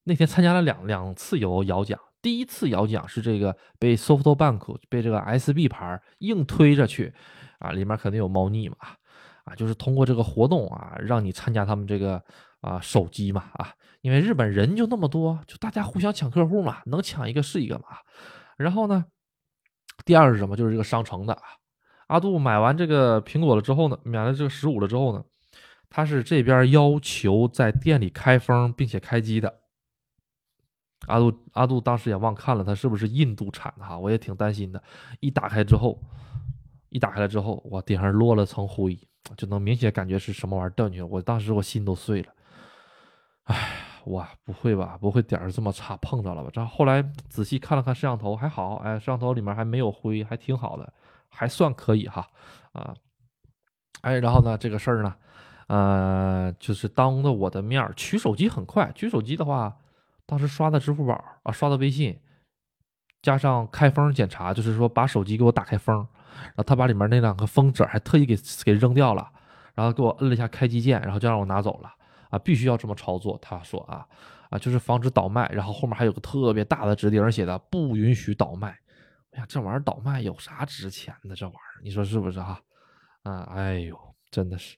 [0.04, 7.12] 那天参加了两两次摇摇奖，第一次摇奖是这个被 SoftBank 被这个 SB 牌硬推着去，
[7.58, 8.76] 啊，里面肯定有猫腻嘛，
[9.44, 12.22] 啊，就是通过这个活动啊，让你参加他们这个
[12.60, 17.84] 啊手机嘛，啊，因为日本人就那么多，就大家互相抢客户嘛，能抢一个是一个嘛。
[18.56, 19.04] 然后呢，
[20.04, 20.56] 第二是什么？
[20.56, 21.42] 就是这个商城的啊，
[22.08, 25.22] 阿杜买完这个苹果了之后呢，买了这个十五了之后呢。
[25.92, 29.59] 他是这边要求在店里开封并且开机的。
[31.06, 33.98] 阿杜阿杜当时也忘看了，他是不是印度产的哈？
[33.98, 34.82] 我也挺担心的。
[35.20, 36.00] 一打开之后，
[36.90, 38.98] 一打开了之后，哇，顶上落了层灰，
[39.36, 41.02] 就能明显感觉是什么玩意儿掉进去。
[41.02, 42.28] 我当时我心都碎了。
[43.44, 43.56] 哎，
[44.06, 44.98] 哇，不会吧？
[45.00, 46.50] 不会点儿这么差，碰着了吧？
[46.52, 50.92] 这后来仔细看了看摄像头，还好，哎，摄像头里面还没有灰，还挺好的，
[51.28, 52.28] 还算可以哈。
[52.72, 52.94] 啊，
[54.02, 55.14] 哎，然后呢，这个事儿呢？
[55.66, 59.76] 呃，就是当着我的面取手机很快，取手机的话，
[60.30, 61.12] 当时刷的支付宝
[61.42, 62.16] 啊，刷的微信，
[63.20, 69.28] 加上开封检查，就是说把手机给我打开封，然后他把里面那两个封纸还特意给给扔掉了，
[69.74, 71.92] 然后给我摁了一下开机键，然后就让我拿走了
[72.28, 73.36] 啊，必须要这么操作。
[73.42, 74.06] 他说啊
[74.50, 78.68] 啊，就是防止倒卖，然后后面还有个特别大的纸钉写的不允许倒卖。
[79.32, 81.34] 哎呀，这玩意儿倒卖有啥值钱的？
[81.34, 82.60] 这玩意儿你说是不是哈？
[83.24, 83.98] 啊，哎呦，
[84.30, 84.76] 真的是。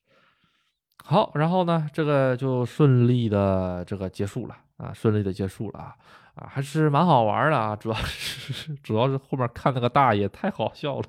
[1.05, 5.95] 好，然后呢，这个就顺利的这个结束了啊，顺利的结束了啊
[6.35, 11.05] 啊，还是蛮好玩的啊，主要是 主要是后面看那个大爷太好笑了，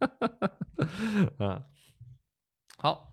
[1.38, 1.62] 嗯，
[2.78, 3.08] 好，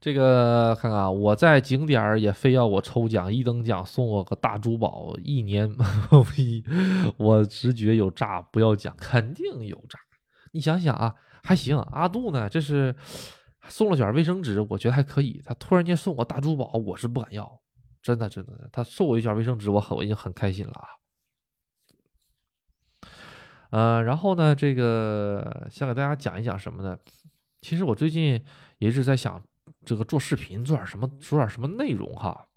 [0.00, 5.70] 这个看看啊，我在景点也非要我抽奖一等奖送我个大珠宝，一年，
[7.18, 9.98] 我直觉有诈，不要讲，肯定有诈，
[10.52, 12.94] 你想想啊，还行，阿杜呢，这是。
[13.68, 15.40] 送了卷卫生纸，我觉得还可以。
[15.46, 17.61] 他突然间送我大珠宝，我是不敢要，
[18.02, 18.68] 真的真的。
[18.72, 20.88] 他送我一卷卫生纸，我很我已经很开心了啊。
[23.70, 26.98] 呃，然后呢，这个想给大家讲一讲什么呢？
[27.62, 28.44] 其实我最近
[28.78, 29.42] 也一直在想，
[29.86, 32.48] 这个做视频做点什么，说点什么内容哈。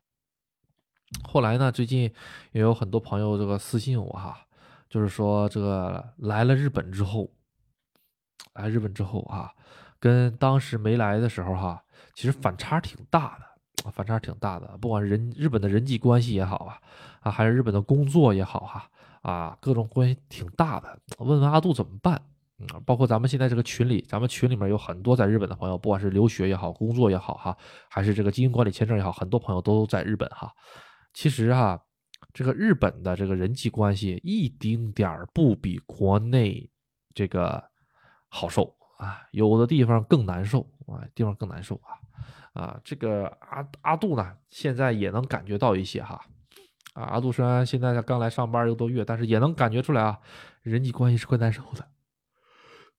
[1.23, 2.11] 后来呢，最近
[2.51, 4.45] 也有很多朋友这个私信我哈，
[4.89, 7.31] 就是说这个来了日本之后，
[8.53, 9.53] 来日本之后啊。
[9.97, 13.45] 跟当时没来的时候哈，其实反差挺大的，
[13.93, 14.77] 反差挺大的。
[14.81, 16.77] 不管人日本的人际关系也好啊，
[17.21, 18.89] 啊还是日本的工作也好哈，
[19.21, 20.99] 啊各种关系挺大的。
[21.19, 22.21] 问问阿杜怎么办？
[22.57, 27.57] 嗯，包括咱们现在这个群里，咱们群里面有很多在日本的朋友，不管是留学也好，工作也好哈，
[27.89, 30.51] 还是这个经营管理签证也好，很多朋友都在日本哈。
[31.13, 31.77] 其实哈，
[32.33, 36.69] 这个日本的这个人际关系一丁点儿不比国内
[37.13, 37.63] 这个
[38.29, 38.73] 好受。
[38.97, 41.99] 啊，有的地方更难受啊，地方更难受啊，
[42.55, 46.19] 啊，这个阿阿杜呢，现在也能感觉到一些哈，
[46.93, 50.17] 啊，阿杜虽然现在刚来上班一个多月，但是也能感觉出来啊，
[50.61, 51.85] 人际关系是会难受的，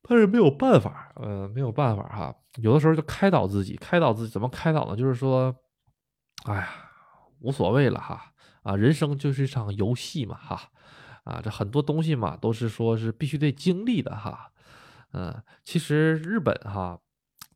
[0.02, 4.94] 但是没有办法，呃，没有办法哈，有的时候就开导自己，开导自己怎么开导呢？
[4.94, 5.56] 就是说，
[6.44, 6.68] 哎呀，
[7.40, 10.60] 无所谓了哈，啊，人生就是一场游戏嘛哈，
[11.24, 14.52] 啊，这很多东西嘛，都是说是必须得经历的哈。
[15.12, 17.00] 嗯，其实日本哈，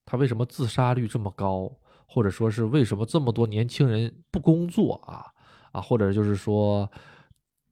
[0.06, 1.70] 他为什么自杀率这么高，
[2.12, 5.24] 或者说是为什么这么多年轻人不工作啊
[5.70, 6.90] 啊，或者就是说，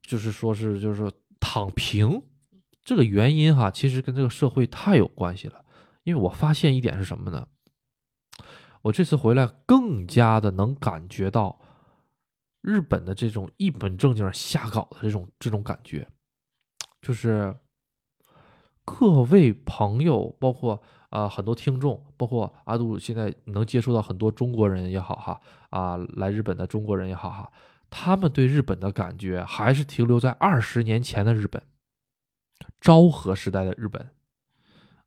[0.01, 2.23] 就是说是就是躺平，
[2.81, 5.65] 这个原因哈，其实跟这个社会太有关系了。
[6.03, 7.45] 因为我发现一点是什么呢？
[8.83, 11.59] 我这次回来更加的能感觉到
[12.61, 16.07] 日本的这种一本正经瞎搞的这种这种感觉，
[17.01, 17.53] 就是。
[18.91, 25.41] 各位朋友，包括啊很多听众，包括阿杜，现在能接触到很多中国人也好哈，
[25.71, 27.51] 啊来日本的中国人也好哈，
[27.89, 31.61] 他们对日本的感觉还是停留在二十年前的日本，
[32.79, 34.09] 昭和时代的日本，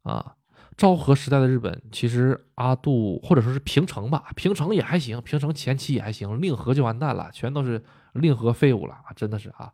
[0.03, 0.35] 啊，
[0.77, 7.81] 昭和时代的日本，其实阿杜或者说是平成吧，平成也还行，平成前期也还行，令和就完蛋了，全都是
[8.15, 9.73] 令和废物了啊，真的是啊，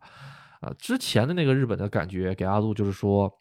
[0.61, 3.39] 啊之前的那个日本的感觉给阿杜就是说。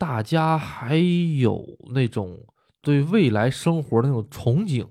[0.00, 2.46] 大家还有那种
[2.80, 4.88] 对未来生活的那种憧憬，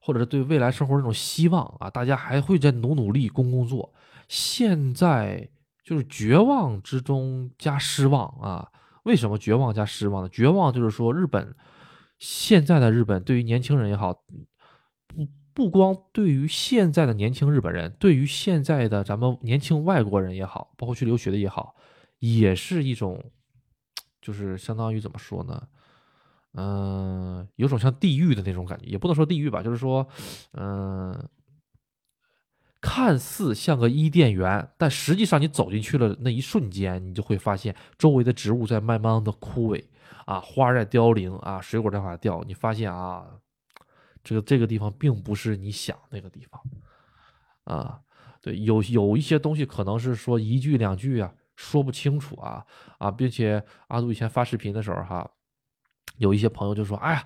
[0.00, 3.92] 或者是对未来生活那种希望啊，大家还会在努努力、工工作。
[4.28, 5.50] 现在
[5.82, 8.68] 就是绝望之中加失望啊！
[9.02, 10.28] 为什么绝望加失望呢？
[10.28, 11.56] 绝望就是说，日本
[12.20, 14.12] 现在的日本对于年轻人也好，
[15.08, 21.74] 不不光对于现在的年轻日本人，对于现在的咱们年轻外国人也好，包括去留学的也好，
[22.20, 23.32] 也是一种。
[24.28, 25.68] 就是相当于怎么说呢？
[26.52, 30.06] 嗯，有种像地狱的那种感觉，也不能说地狱吧，就是说，
[30.52, 31.26] 嗯，
[32.82, 39.82] 看似像个伊甸园，但实际上你走进去了那一瞬间，你就会发现周围的植物在慢慢的枯萎
[40.26, 43.24] 啊，花在凋零啊，水果在往下掉，你发现啊，
[44.22, 46.60] 这个这个地方并不是你想那个地方
[47.64, 48.00] 啊，
[48.42, 52.64] 对，有有一些东西可能是说一句两句啊说不清楚啊
[52.98, 55.28] 啊，并且阿杜以前发视频的时候哈。
[56.18, 57.24] 有一些朋友就说：“哎呀，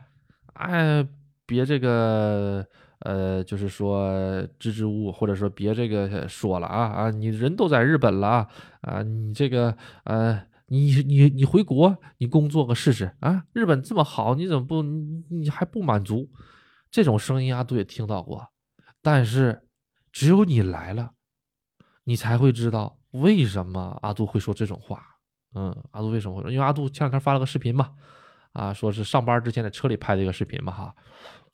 [0.55, 1.09] 哎，
[1.47, 2.67] 别这个，
[3.01, 8.47] 呃，就是说支支吾吾，或者说别这个说了啊啊，你人都在日本了
[8.83, 16.29] 啊，你这个，呃，你你你回国，你工作个试试啊，日本这么好，你怎么不你还不满足？
[16.91, 18.49] 这种声音阿杜也听到过，
[19.01, 19.69] 但是
[20.11, 21.13] 只有你来了，
[22.05, 25.03] 你才会知道为什么阿杜会说这种话。
[25.55, 26.51] 嗯，阿杜为什么会说？
[26.51, 27.95] 因为阿杜前两天发了个视频嘛。”
[28.53, 30.95] 啊，说是上班之前在车里拍的一个视频嘛，哈，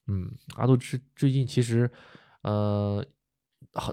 [0.09, 1.88] 嗯，阿杜最最近其实，
[2.42, 3.07] 呃，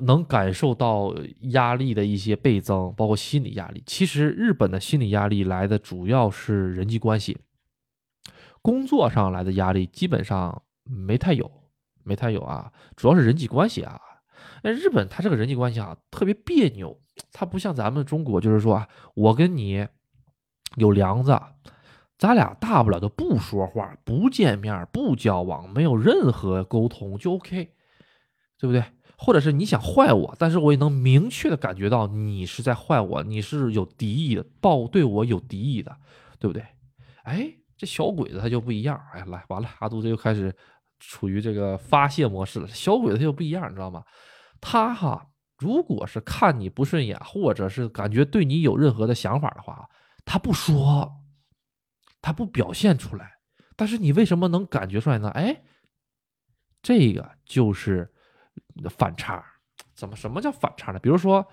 [0.02, 1.14] 能感受到
[1.52, 3.84] 压力的一些倍增，包括心理压力。
[3.86, 7.38] 其实日本的心理压力来的主要是人际关系，
[8.64, 11.70] 工作上来的压力基本上没太有，
[12.04, 14.02] 没太有啊，主要是人际关系啊。
[14.64, 17.00] 那日本他这个人际关系啊特别别扭，
[17.32, 19.88] 他不像咱们中国，就是说啊，我跟你
[20.76, 21.40] 有梁子。
[22.18, 27.74] 咱俩大不了就不说话，不见面，不交往，没有任何沟通就 OK，
[28.58, 28.82] 对不对？
[29.18, 35.94] 或者是你想坏我，但是我也能明确的感觉到你是在坏我，你是有敌意的，抱对我有敌意的，
[36.40, 36.66] 对不对？
[37.24, 38.98] 哎，这小鬼子他就不一样。
[39.14, 40.56] 哎，来完了，阿杜这又开始
[41.02, 42.68] 处于这个发泄模式了。
[42.70, 44.02] 小鬼子他就不一样，你知道吗？
[44.62, 49.90] 他哈，如果是看你不顺眼，或者是感觉对你有任何的想法的话，
[50.26, 51.22] 他不说。
[52.22, 53.38] 他不表现出来，
[53.76, 55.30] 但是你为什么能感觉出来呢？
[55.30, 55.62] 哎，
[56.82, 58.12] 这个就是
[58.90, 59.46] 反差。
[59.94, 60.98] 怎么什么叫反差呢？
[60.98, 61.48] 比如说，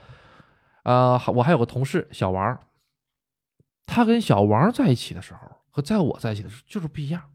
[0.84, 2.58] 呃，我还有个同事小王，
[3.84, 7.30] 他跟小王在一起的时候和在我在一起的时候就是不一样。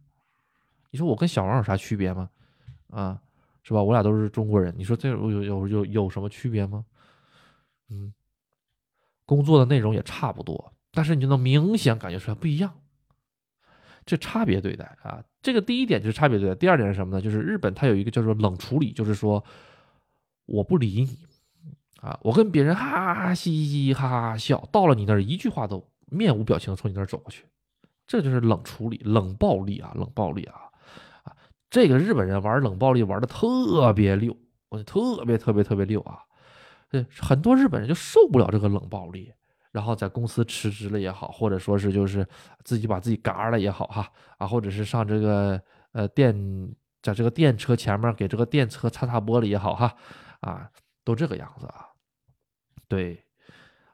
[0.89, 2.31] 你说我跟小王有啥区别吗？
[2.89, 3.21] 啊，
[3.67, 3.83] 是吧？
[3.83, 6.85] 我俩都是中国人，你说这有有有有什么区别吗？
[7.89, 8.13] 嗯，
[9.25, 12.73] 工作的内容也差不多，但是你就能明显感觉出来不一样。
[14.05, 16.55] 这差别对待啊，这个第一点就是差别对待。
[16.55, 17.21] 第二点是什么呢？
[17.21, 19.43] 就是日本它有一个叫做冷处理，就是说
[20.45, 21.17] 我不理你
[21.99, 27.43] 啊，我跟别人哈哈嘻嘻哈哈笑，到了你那儿一句话都面无表情的从你那儿走过去，
[28.07, 30.66] 这就是冷处理、冷暴力啊，冷暴力啊！
[31.69, 34.35] 这个日本人玩冷暴力玩的特别溜，
[34.69, 36.19] 我特别特别特别溜啊！
[36.89, 39.33] 对，很多日本人就受不了这个冷暴力。
[39.73, 42.25] 然后在公司辞职了也好，或者说是就是
[42.63, 46.33] 自己把自己嘎了也好，哈啊，或者是上这个呃电，
[47.03, 49.93] 在这个电车前面给这个电车擦擦玻璃也好，哈
[50.39, 50.67] 啊，
[51.03, 51.85] 都这个样子啊。
[52.87, 53.23] 对，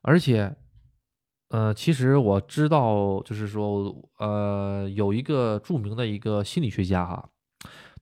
[0.03, 0.55] 而且
[1.49, 7.27] 呃，其实我知道，就是说呃，有一个著名的一个心理学家哈，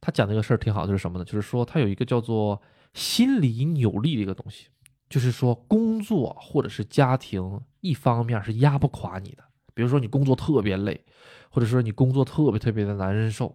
[0.02, 1.24] 他讲那个事儿挺好，就是什么呢？
[1.24, 2.62] 就是说他有一个叫做
[2.94, 4.68] 心理扭力的一个东西。
[5.10, 9.44] 就是说，工作或者是家庭，一方面是压不垮你的。
[9.74, 11.04] 比如说，你工作特别累，
[11.50, 13.54] 或者说你工作特别特别的难受，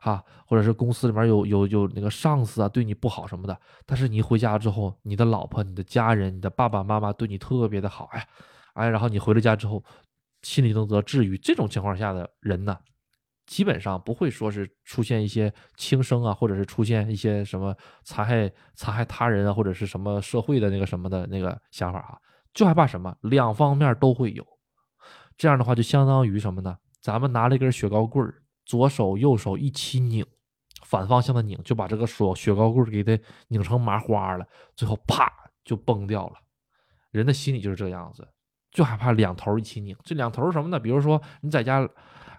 [0.00, 3.56] 哈，或者是公司里面有有有那个上司啊对你不好什么的。
[3.86, 8.26] 但是你回家之后，你的老婆、你的家人、你的爸爸妈妈对你特别的好，哎，
[8.72, 9.80] 哎，然后你回了家之后，
[10.42, 11.38] 心里能得治愈。
[11.38, 12.76] 这种情况下的人呢？
[13.46, 22.16] 基本上不会说是出现一些轻生啊，或者是出现一些什么残害残害他人啊，或者是什么社会的那个什么的那个想法啊，
[22.54, 24.42] 就害怕什么两方面都会有。
[25.36, 26.76] 这样的话就相当于什么呢？
[27.02, 30.24] 咱们拿了一根雪糕棍儿，左手右手一起拧，
[30.86, 35.30] 反方向的拧，就把这个锁雪糕棍儿给它拧成麻花了，最后啪
[35.64, 36.34] 就崩掉了。
[37.10, 38.26] 人的心理就是这样子，
[38.70, 39.94] 就害怕两头一起拧。
[40.02, 40.80] 这两头什么呢？
[40.80, 41.86] 比如说你在家。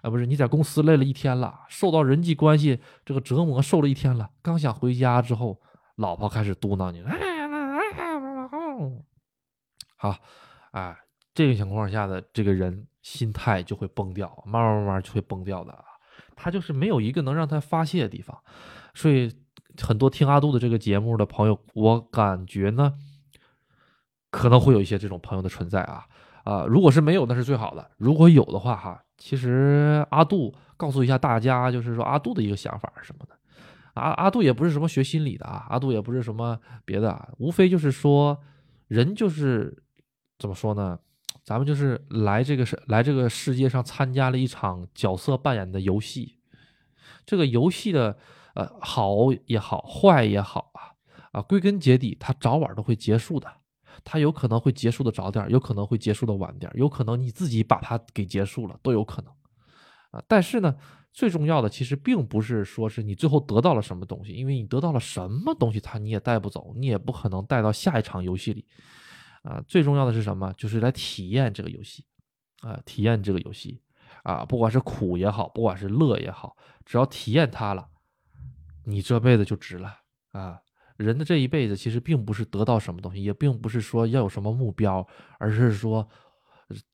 [0.06, 5.60] 啊，不是你在公司累了一天了，受到人际关系这个折磨，受了一天了，刚想回家之后，
[5.96, 7.02] 老婆开始嘟囔你，
[9.96, 10.16] 好，
[10.70, 10.96] 哎，
[11.34, 15.76] 这个情况下的这个人心态就会崩掉，慢慢慢慢就会崩掉的，
[16.36, 18.40] 他就是没有一个能让他发泄的地方，
[18.94, 19.34] 所以
[19.82, 22.94] 很多听阿杜的这个节目的朋友，我感觉呢，
[24.30, 26.06] 可能会有一些这种朋友的存在啊。
[26.46, 33.36] 啊，如果是没有，那是最好的；如果有的话，哈，其实阿杜告诉一下大家，就是说阿杜的一个想法是什么的？
[33.94, 38.38] 阿阿杜也不是什么学心理的啊，阿杜也不是什么别的，无非就是说，
[38.86, 39.82] 人就是
[40.38, 40.96] 怎么说呢？
[41.42, 46.38] 咱们就是来这个世来这个世界上参加了一场角色扮演的游戏。
[47.24, 48.16] 这个游戏的
[48.54, 50.94] 呃好也好，坏也好啊
[51.32, 53.48] 啊，归根结底，它早晚都会结束的。
[54.08, 59.32] 它有可能会结束的早点，有可能会结束的晚点，有可能你自己把它给结束了，都有可能
[60.12, 60.22] 啊。
[60.28, 60.76] 但是呢，
[61.12, 68.64] 最重要的其实并不是说是你最后得到了什么东西，因为你得到了什么东西，它你也带不走，你也不可能带到下一场游戏里
[69.42, 69.60] 啊。
[69.66, 70.52] 最重要的是什么？
[70.56, 72.04] 就是来体验这个游戏
[72.60, 73.82] 啊，体验这个游戏
[74.22, 77.88] 啊，不管是苦也好，不管是乐也好，只要体验它了，
[78.84, 79.92] 你这辈子就值了
[80.30, 80.60] 啊。
[80.96, 85.06] 人的这一辈子其实并不是得到什么东西，也并不是说要有什么目标，
[85.38, 86.08] 而是说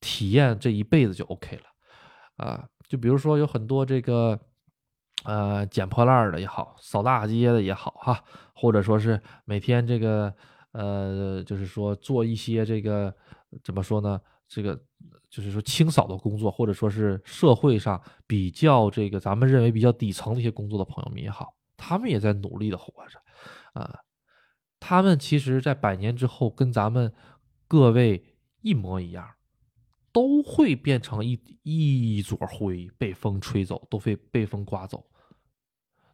[0.00, 4.38] 体验这一辈子就 OK 了，啊，就比如说有很多这个
[5.24, 8.22] 呃捡破烂的也好，扫大街的也好哈，
[8.54, 10.34] 或者说是每天这个
[10.72, 13.14] 呃就是说做一些这个
[13.62, 14.20] 怎么说呢？
[14.48, 14.78] 这个
[15.30, 23.18] 就是说清扫的工作，或者说是社会上比较这个咱们认为比较底层的一些工作的朋友们也好，他们也在努力的活着。
[23.72, 24.00] 啊，
[24.78, 27.12] 他们其实，在百年之后，跟咱们
[27.66, 29.34] 各位一模一样，
[30.12, 35.06] 都会变成一一撮灰，被风吹走，都会被风刮走。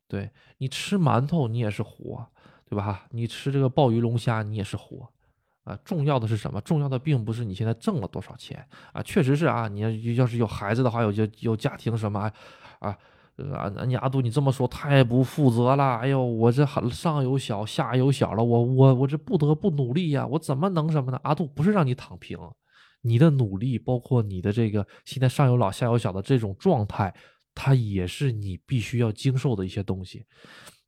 [0.07, 2.27] 对你吃馒头，你也是活，
[2.64, 3.07] 对吧？
[3.11, 5.12] 你吃这个鲍鱼龙虾，你也是活。
[5.64, 6.59] 啊，重要的是什么？
[6.62, 12.33] 重要的并不是你现在挣了多少钱啊，确实是啊，你要要是有孩子的话，有有有家庭什么。
[12.79, 12.97] 啊，
[13.87, 15.96] 你阿杜，你这么说太不负责了。
[15.98, 21.20] 哎呦，我这很上有小，下有小了，我我我这不得不努力呀，我怎么能什么呢？
[21.22, 22.37] 阿杜不是让你躺平，
[23.03, 27.14] 你的努力，包括你的这个现在上有老下有小的这种状态，
[27.55, 30.27] 它也是你必须要经受的一些东西。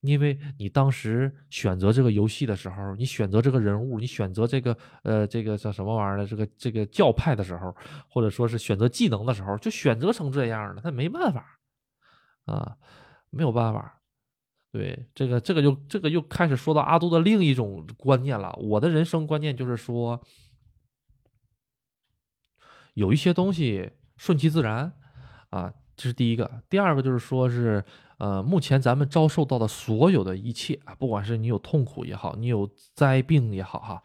[0.01, 7.73] 因为你当时选择这个游戏的时候，你选择这个人物，你选择这个呃这个叫什么玩意儿的这个这个教派的时候，
[8.09, 11.60] 或者说是选择技能的时候，就选择成这样了，他没办法。
[12.51, 12.77] 啊，
[13.31, 14.01] 没有办法，
[14.73, 18.53] 对这个这个就这个又开始说到阿杜的另一种观念了。
[18.61, 20.21] 我的人生观念就是说，
[22.95, 24.93] 有一些东西顺其自然
[25.51, 26.63] 啊，这是第一个。
[26.69, 27.85] 第二个就是说是，
[28.19, 34.03] 呃，目前咱们遭受到的所有的一切啊，不管是你有痛苦也好，你有灾病也好，哈，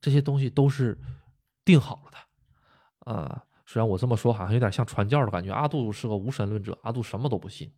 [0.00, 0.98] 这些东西都是
[1.64, 3.44] 定好了的，啊。
[3.66, 7.72] 虽然我这么说好像有点像传教的感觉，阿杜是个无神论者，阿杜什么都不信，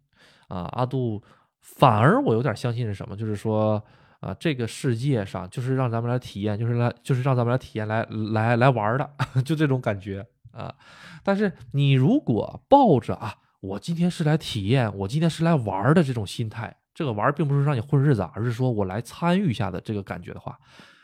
[0.49, 1.23] 啊，阿杜
[1.61, 3.83] 反而我有点相信是什么，就是说
[4.21, 9.11] 啊，这个世界上就是让咱们来体验，就是来就是让咱们来体验来来来玩的，
[9.45, 10.75] 就这种感觉啊。
[11.23, 20.57] 但是你如果抱着啊，我今天是来体验，我今天是来玩的这种心态，这个玩并不是让你混日子，而是说我来参与一下的这个感觉的话，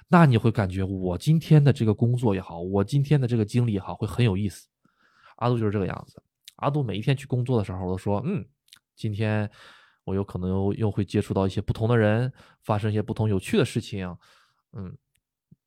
[0.09, 4.69] 那你会感觉我今天的这个工作也好，我今天的这个经历也好，会很有意思。
[5.37, 6.23] 阿杜就是这个样子。
[6.57, 8.45] 阿杜每一天去工作的时候都说：“嗯，
[9.03, 9.51] 今天
[10.05, 14.17] 我有可能又又会接触到一些不同的人，发生一些不同有趣的事情。
[14.75, 14.97] 嗯，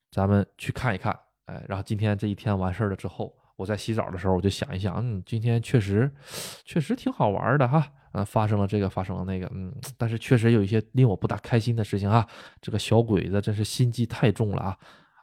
[0.10, 1.13] 咱们去看一看。
[1.48, 6.10] 哎，然后今天这一天完事儿了之后，我在洗澡的时候我就想一想，嗯，今天确实
[6.63, 7.91] 确实挺好玩的哈。
[8.13, 12.26] 嗯，发生了这个，发生了那个，嗯，但是确实有一些令我不大开心的事情啊。
[12.62, 14.78] 这个小鬼子真是心机太重了啊。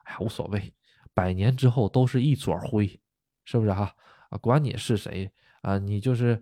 [0.05, 0.75] 哎呀，无所谓，
[1.14, 3.01] 百年之后都是一撮灰，
[3.46, 3.90] 是不是哈？”
[4.29, 6.40] 啊，管你是谁啊，你就是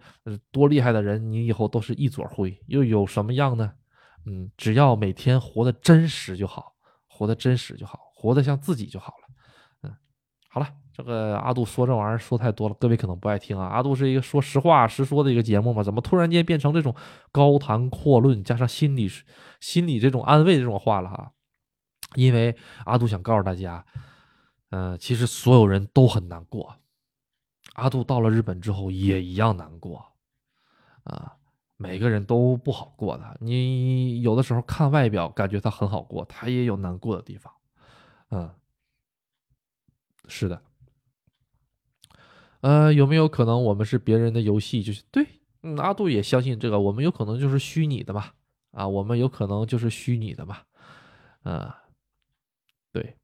[0.51, 3.73] 多厉害的人，你以后都是一撮灰，又有什么样呢？
[4.27, 6.75] 嗯，只要每天活得真实就好，
[7.07, 9.35] 活得真实就好，活得像自己就好了。
[9.83, 9.97] 嗯，
[10.51, 13.67] 好了，这个阿杜说这玩意儿说太多了，各位可能不爱听啊。
[13.69, 16.95] 阿杜是一个说实话实说的一个节目嘛，怎么突然间变成这种
[17.31, 19.09] 高谈阔论，加上心理
[19.61, 21.33] 心理这种安慰这种话了哈？
[22.15, 23.85] 因为阿杜想告诉大家，
[24.71, 26.77] 嗯，其实所有人都很难过。
[27.81, 30.07] 阿杜到了日本之后也一样难过，
[31.05, 31.35] 啊，
[31.79, 33.39] 每个人都不好过的。
[33.41, 37.51] 你有的时候看外表感觉他很好过，他也有难过的地方，
[38.31, 38.51] 嗯，
[40.29, 40.61] 是的。
[42.61, 44.83] 呃，有没有可能我们是别人的游戏？
[44.83, 45.27] 就是对，
[45.79, 48.27] 阿杜也相信这个，我们有可能就是虚拟的嘛，
[48.73, 50.59] 啊，我们有可能就是虚拟的嘛，
[51.45, 51.73] 嗯，
[52.93, 53.17] 对，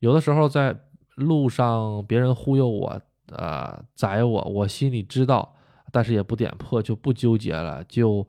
[0.00, 0.78] 有的时候在
[1.14, 3.00] 路上别人忽悠我。
[3.30, 5.54] 呃，宰我，我心里知道，
[5.92, 8.26] 但是也不点破，就不纠结了，就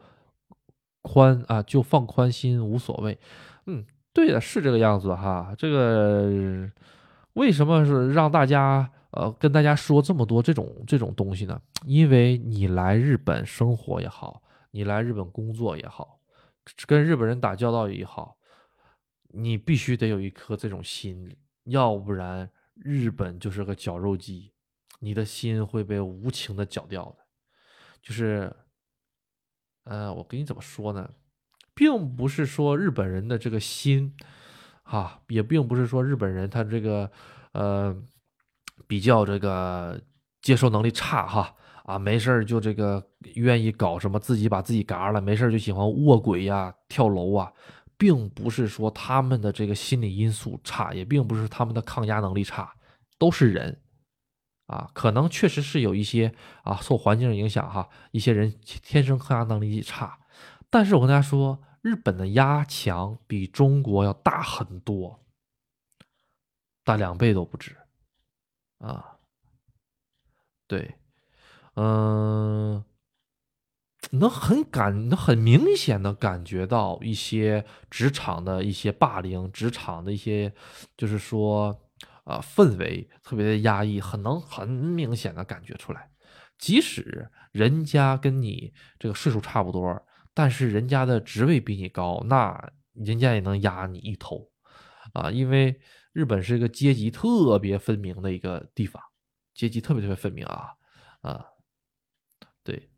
[1.02, 3.18] 宽啊，就放宽心，无所谓。
[3.66, 5.54] 嗯，对的，是这个样子哈。
[5.58, 6.70] 这个
[7.34, 11.62] 为什么是让大家呃跟大家说这么多这种这种东西呢？
[11.86, 14.42] 因为你来日本生活也好，
[14.72, 16.20] 你来日本工作也好，
[16.86, 18.36] 跟日本人打交道也好，
[19.30, 21.36] 你必须得有一颗这种心，
[21.66, 22.50] 要不然。
[22.82, 24.54] 日本就是个绞肉机，
[25.00, 27.26] 你的心会被无情的绞掉的。
[28.02, 28.56] 就是，
[29.86, 31.10] 呃，我跟你怎么说呢？
[31.74, 34.16] 并不是说日本人的这个心，
[34.84, 37.12] 啊，也并不是说日本人他这个，
[37.54, 37.96] 呃，
[38.88, 40.00] 比较这个
[40.42, 47.52] 接受能力差哈，啊，没事就这个愿意搞什么自己把自己嘎了，没事就喜欢卧轨呀、跳楼啊。
[47.98, 52.74] 并不是说他们的这个心理因素差，也并不是他们的抗压能力差，
[53.18, 53.78] 都是人，
[54.70, 56.32] 啊，可能确实是有一些
[56.64, 60.20] 啊受环境影响哈，一些人天生抗压能力差，
[60.70, 65.20] 但是我跟大家说，日本的压强比中国要大很多，
[66.84, 67.76] 大两倍都不止，
[68.78, 69.18] 啊，
[70.68, 70.96] 对，
[71.74, 72.86] 嗯。
[74.12, 80.52] 能很感，能很明显的感觉到一些职场的一些霸凌，职场的一些，
[80.96, 81.78] 就是说，
[82.30, 86.12] 啊，氛围特别的压抑，很能很明显的感觉出来。
[86.60, 90.06] 即使人家跟你这个岁数差不多，
[90.36, 94.52] 但是人家的职位比你高，那人家也能压你一头，
[95.14, 95.82] 啊，因为
[96.14, 99.02] 日本是一个阶级特别分明的一个地方，
[99.56, 100.76] 阶级特别特别分明啊，
[101.22, 101.46] 啊，
[102.64, 102.92] 对。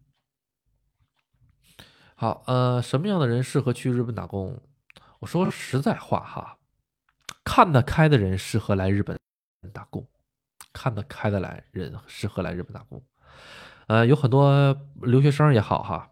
[2.15, 4.61] 好，呃，什么样的人适合去日本打工？
[5.19, 6.57] 我说实在话哈，
[7.53, 9.19] 看得开的人适合来日本
[9.73, 10.07] 打工，
[10.71, 13.03] 看得开的来人适合来日本打工。
[13.87, 16.11] 呃，有很多留学生也好哈，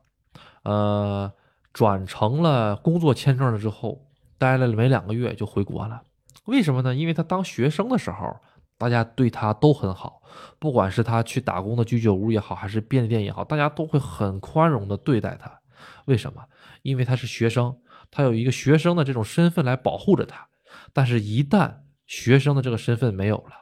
[0.63, 1.31] 呃，
[1.71, 4.05] 转成了工作签证了之后，
[4.37, 6.01] 待了没两个月就回国了。
[6.43, 6.93] 为什么呢？
[6.93, 8.35] 因为他当学生的时候，
[8.77, 10.21] 大家对他都很好，
[10.59, 15.61] 不管是他去打工的居酒屋也好，还是便利店也好，大家都会很宽容的对待他。
[16.03, 16.43] 为什么？
[16.81, 17.79] 因为他是学生，
[18.11, 20.48] 他有一个学生的这种身份来保护着他。
[20.93, 23.53] 但是，一旦学生的这个身份没有了，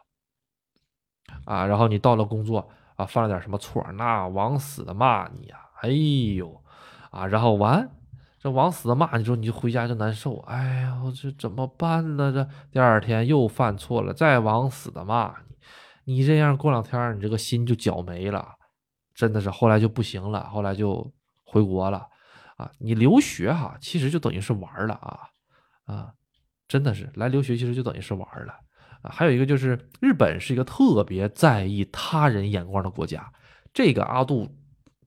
[1.46, 5.58] 啊，然后你到了工作啊，犯了点什么错，那往死的骂你呀！
[5.82, 6.64] 哎呦，
[7.12, 7.90] 啊，然后完，
[8.40, 10.40] 这往死的骂你之后，你就回家就难受。
[10.42, 12.32] 哎呀，这怎么办呢？
[12.32, 15.36] 这第二天又犯错了，再往死的骂
[16.06, 18.56] 你，你这样过两天你这个心就搅没了，
[19.14, 19.50] 真的是。
[19.50, 21.14] 后来就不行了，后来就
[21.44, 22.08] 回国了。
[22.58, 25.20] 啊，你留学哈，其实就等于是玩了啊
[25.86, 26.14] 啊，
[26.68, 28.54] 真的是来留学，其实就等于是玩了
[29.02, 29.10] 啊。
[29.10, 33.32] 还有一个就是，日本是一个特别在意他人眼光的国家。
[33.74, 34.50] 这个阿杜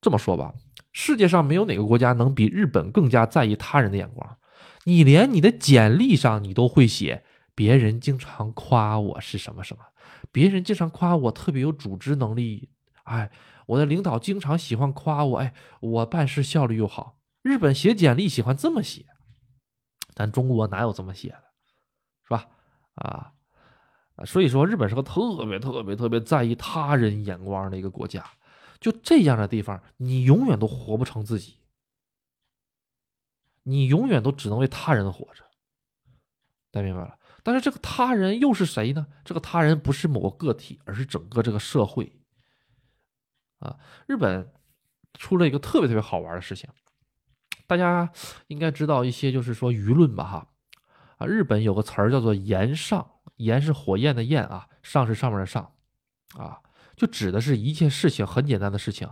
[0.01, 0.55] 这么说吧，
[0.93, 4.39] 世界上没有哪个国家能比日本更加在意他人的眼光。
[4.85, 9.83] 你连你的简历上你都会写，别人经常夸我是什么什么，
[10.33, 12.71] 别人经常夸我特别有组织能力，
[13.05, 13.31] 哎，
[13.67, 17.19] 我的领导经常喜欢夸我，哎，我办事效率又好。
[17.43, 19.05] 日本写简历喜欢这么写，
[20.15, 21.43] 咱中国哪有这么写的，
[22.31, 22.49] 是吧？
[22.95, 23.33] 啊，
[24.25, 28.25] 所以说日本是个特别特别特别在意他人眼光的一个国家。
[28.79, 31.59] 就这样的地方，你永远都活不成自己，
[33.65, 35.45] 你永远都只能为他人活着。
[36.71, 37.19] 大家明白了？
[37.43, 39.07] 但是这个他人又是谁呢？
[39.25, 42.21] 这个他人不是某个个体，而是整个这个社会。
[43.59, 44.51] 啊，日本
[45.15, 46.71] 出了一个特别特别好玩的事情。
[47.67, 48.11] 大家
[48.47, 50.49] 应该知道一些，就是说舆论吧，哈，
[51.21, 53.07] 啊，日本有个词儿叫做“炎上”，
[53.37, 55.71] 炎是火焰的焰啊，上是上面的上，
[56.39, 56.59] 啊，
[56.97, 59.07] 就指的是一切事情很简单的事情，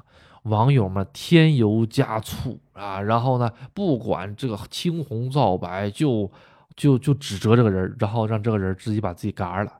[0.45, 6.33] 网友们添油加醋啊，然后呢，不管这个青红皂白，就
[6.77, 9.71] 就就指责这个人，然后让这个人自己把自己嘎了，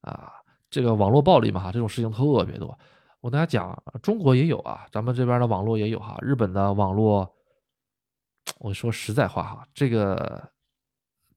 [0.00, 0.32] 啊，
[0.70, 2.78] 这个网络暴力嘛，这种事情特别多。
[3.20, 7.30] 我跟大家讲，中国也有啊，咱们这边的网络也有哈，日本的网络。
[8.58, 10.42] 我说实在话哈，这个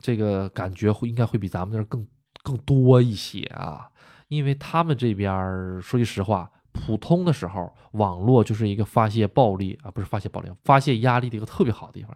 [0.06, 2.08] 这个感觉会应该会比咱们那儿更
[2.44, 3.90] 更多一些啊，
[4.28, 12.16] 因为他们这边说句实话，普通的时候网络就是一个发泄暴力啊，不是发泄暴力，发泄压力的一个特别好的地方。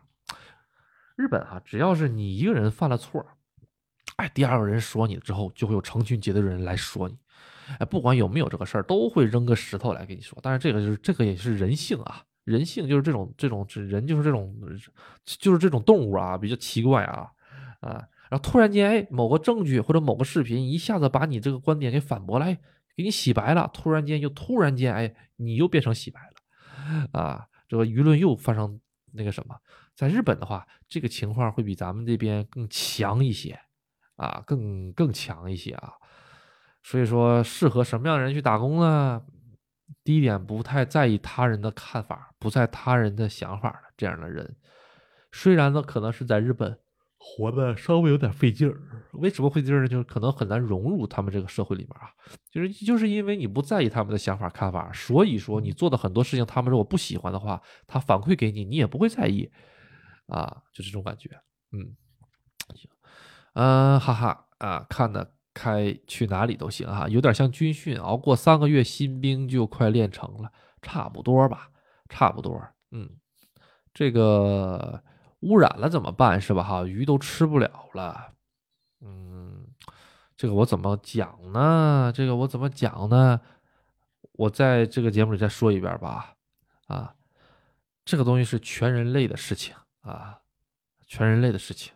[1.15, 3.25] 日本啊，只要是你一个人犯了错，
[4.17, 7.17] 哎，第二个人说你之后，就会有成群结队的人来说你，
[7.79, 10.37] 哎，不管有没有这个事儿，都会扔个石头来跟你说。
[10.43, 12.21] 但是这个就是这个也是人性啊。
[12.43, 14.55] 人性就是这种这种人就是这种
[15.25, 17.27] 就是这种动物啊，比较奇怪啊
[17.79, 18.07] 啊！
[18.29, 22.57] 然后突然间，哎，某个证据或者某个视频一下子把你这个观点给反驳了，哎，
[22.95, 23.69] 给你洗白了。
[23.73, 27.47] 突然间又突然间，哎，你又变成洗白了啊！
[27.67, 28.79] 这个舆论又发生
[29.13, 29.55] 那个什么，
[29.95, 33.59] 在日本的话，这个情况会比咱们这边更强一些
[34.15, 35.93] 啊，更更强一些啊。
[36.83, 39.21] 所以说，适合什么样的人去打工呢？
[40.03, 44.55] 第一点，不太在意他人的看法，不在他人的想法的这样的人，
[45.31, 46.79] 虽然呢可能是在日本
[47.21, 48.81] 活的稍微有点费劲儿。
[49.11, 49.87] 为什么费劲儿呢？
[49.87, 52.09] 就是可能很难融入他们这个社会里面啊。
[52.49, 59.51] 就是就是因为你不在意他们的想法看法，所以说你做的很多事情，他们如果不喜欢的话，他反馈给你，你也不会在意
[60.27, 61.29] 啊，就这种感觉。
[61.71, 61.93] 嗯，
[62.73, 62.89] 行，
[63.53, 70.51] 嗯，哈哈啊，看的开去哪里都行哈，有点像军训，熬过三个月，新兵就快练成了，
[70.81, 71.69] 差不多吧，
[72.07, 72.65] 差不多。
[72.91, 73.09] 嗯，
[73.93, 75.03] 这个。
[75.41, 76.39] 污染了怎么办？
[76.39, 76.63] 是吧？
[76.63, 78.33] 哈，鱼都吃不了了。
[79.01, 79.65] 嗯，
[80.35, 82.11] 这个我怎么讲呢？
[82.13, 83.39] 这个我怎么讲呢？
[84.33, 86.33] 我在这个节目里再说一遍吧。
[86.87, 87.13] 啊，
[88.03, 90.39] 这个东西是全人类的事情啊，
[91.07, 91.93] 全人类的事情。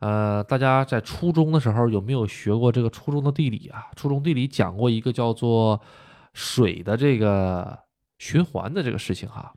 [0.00, 3.86] 呃，大家在初中的时候有没有学过这个初中的地理啊？
[3.94, 5.80] 初中地理讲过一个叫做
[6.32, 7.78] 水的这个
[8.18, 9.52] 循环的这个事情哈。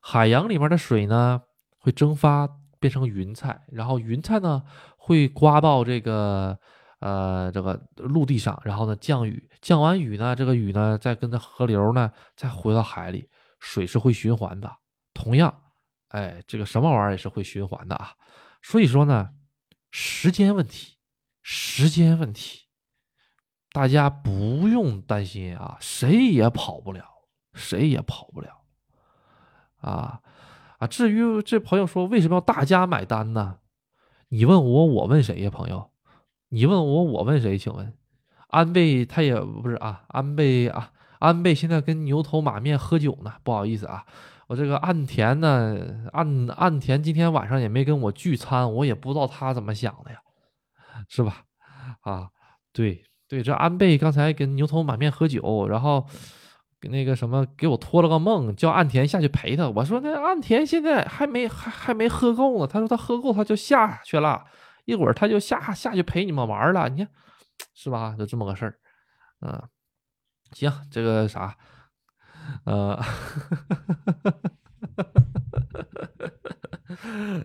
[0.00, 1.42] 海洋里面的水呢？
[1.86, 2.48] 会蒸发
[2.80, 4.60] 变成云彩，然后云彩呢
[4.96, 6.58] 会刮到这个
[6.98, 13.30] 呃这个陆地上，然后呢降雨，降完雨呢这个雨呢再跟着河流呢再回到海里，
[13.60, 14.68] 水是会循环的。
[15.14, 15.62] 同样，
[16.08, 18.14] 哎，这个什么玩意儿也是会循环的啊。
[18.62, 19.30] 所以说呢，
[19.92, 20.96] 时间问题，
[21.40, 22.66] 时间问题，
[23.70, 27.04] 大家不用担心啊，谁也跑不了，
[27.54, 28.64] 谁也跑不了
[29.76, 30.20] 啊。
[30.78, 33.58] 啊，至于这朋友说为什么要大家买单呢？
[34.28, 35.90] 你问我，我问谁呀，朋友？
[36.48, 37.56] 你问我，我问谁？
[37.56, 37.94] 请问，
[38.48, 43.32] 安倍他也不是啊，安倍啊，安倍现在跟牛头马面喝酒呢。
[43.42, 44.04] 不好意思啊，
[44.48, 50.18] 我这个岸田呢，岸岸田今天晚上也没跟我聚餐，我也不知道他怎么想的呀，
[51.08, 51.44] 是吧？
[52.00, 52.28] 啊，
[52.72, 56.06] 对对，这安倍刚才跟牛头马面喝酒，然后。
[56.82, 59.68] 那个什么，给我托了个梦，叫岸田下去陪他。
[59.68, 62.66] 我说那岸田现在还没还还没喝够呢。
[62.66, 64.44] 他说他喝够他就下去了，
[64.84, 66.88] 一会儿他就下下去陪你们玩了。
[66.88, 67.12] 你看
[67.74, 68.14] 是吧？
[68.18, 68.78] 就这么个事儿。
[69.40, 69.62] 嗯，
[70.52, 71.56] 行，这个啥，
[72.64, 72.96] 呃，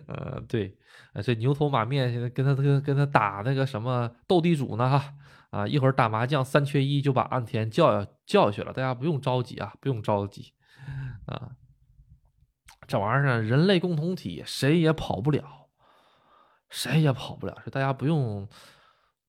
[0.06, 0.76] 呃，对，
[1.22, 5.14] 这牛头马面现在跟他跟跟他打那个什么斗地主呢哈。
[5.52, 10.54] 啊，一会儿打麻将三缺一就把岸田叫叫下去了，大家不用着急啊，不用着急
[11.26, 11.52] 啊。
[12.88, 15.68] 这玩意儿人类共同体，谁也跑不了，
[16.70, 18.48] 谁也跑不了，是大家不用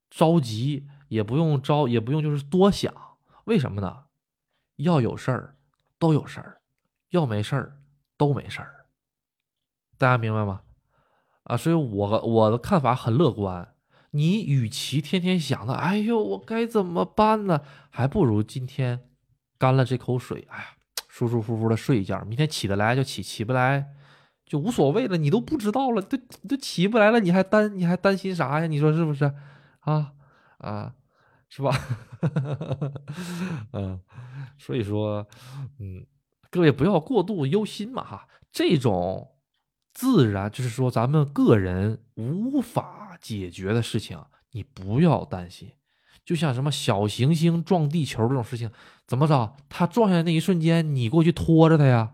[0.10, 2.94] 着急，也不用着，也不用就是多想，
[3.44, 4.06] 为什么呢？
[4.78, 5.58] 要有事儿
[6.00, 6.62] 都有事儿，
[7.10, 7.82] 要没事儿
[8.16, 8.86] 都没事儿，
[9.98, 10.62] 大家明白吗？
[11.44, 13.73] 啊，所以我我的看法很乐观。
[14.16, 17.62] 你与其天天想着，哎呦，我该怎么办呢？
[17.90, 19.00] 还不如今天
[19.58, 20.66] 干了这口水，哎呀，
[21.10, 22.24] 舒舒服服的睡一觉。
[22.26, 23.88] 明天起得来就起，起不来
[24.46, 25.18] 就无所谓了。
[25.18, 26.16] 你都不知道了，都
[26.48, 28.68] 都起不来了，你还担你还担心啥呀？
[28.68, 29.34] 你说是不是？
[29.80, 30.14] 啊
[30.60, 30.94] 啊，
[31.50, 31.76] 是吧？
[33.74, 34.00] 嗯，
[34.60, 35.28] 所以说，
[35.80, 36.06] 嗯，
[36.52, 39.32] 各位不要过度忧心嘛，哈，这种
[39.92, 43.03] 自然就是说咱们个人无法。
[43.24, 45.72] 解决的事情，你不要担心。
[46.26, 48.70] 就像什么小行星撞地球这种事情，
[49.08, 49.56] 怎么着？
[49.68, 52.14] 它撞下来那一瞬间，你过去拖着它呀？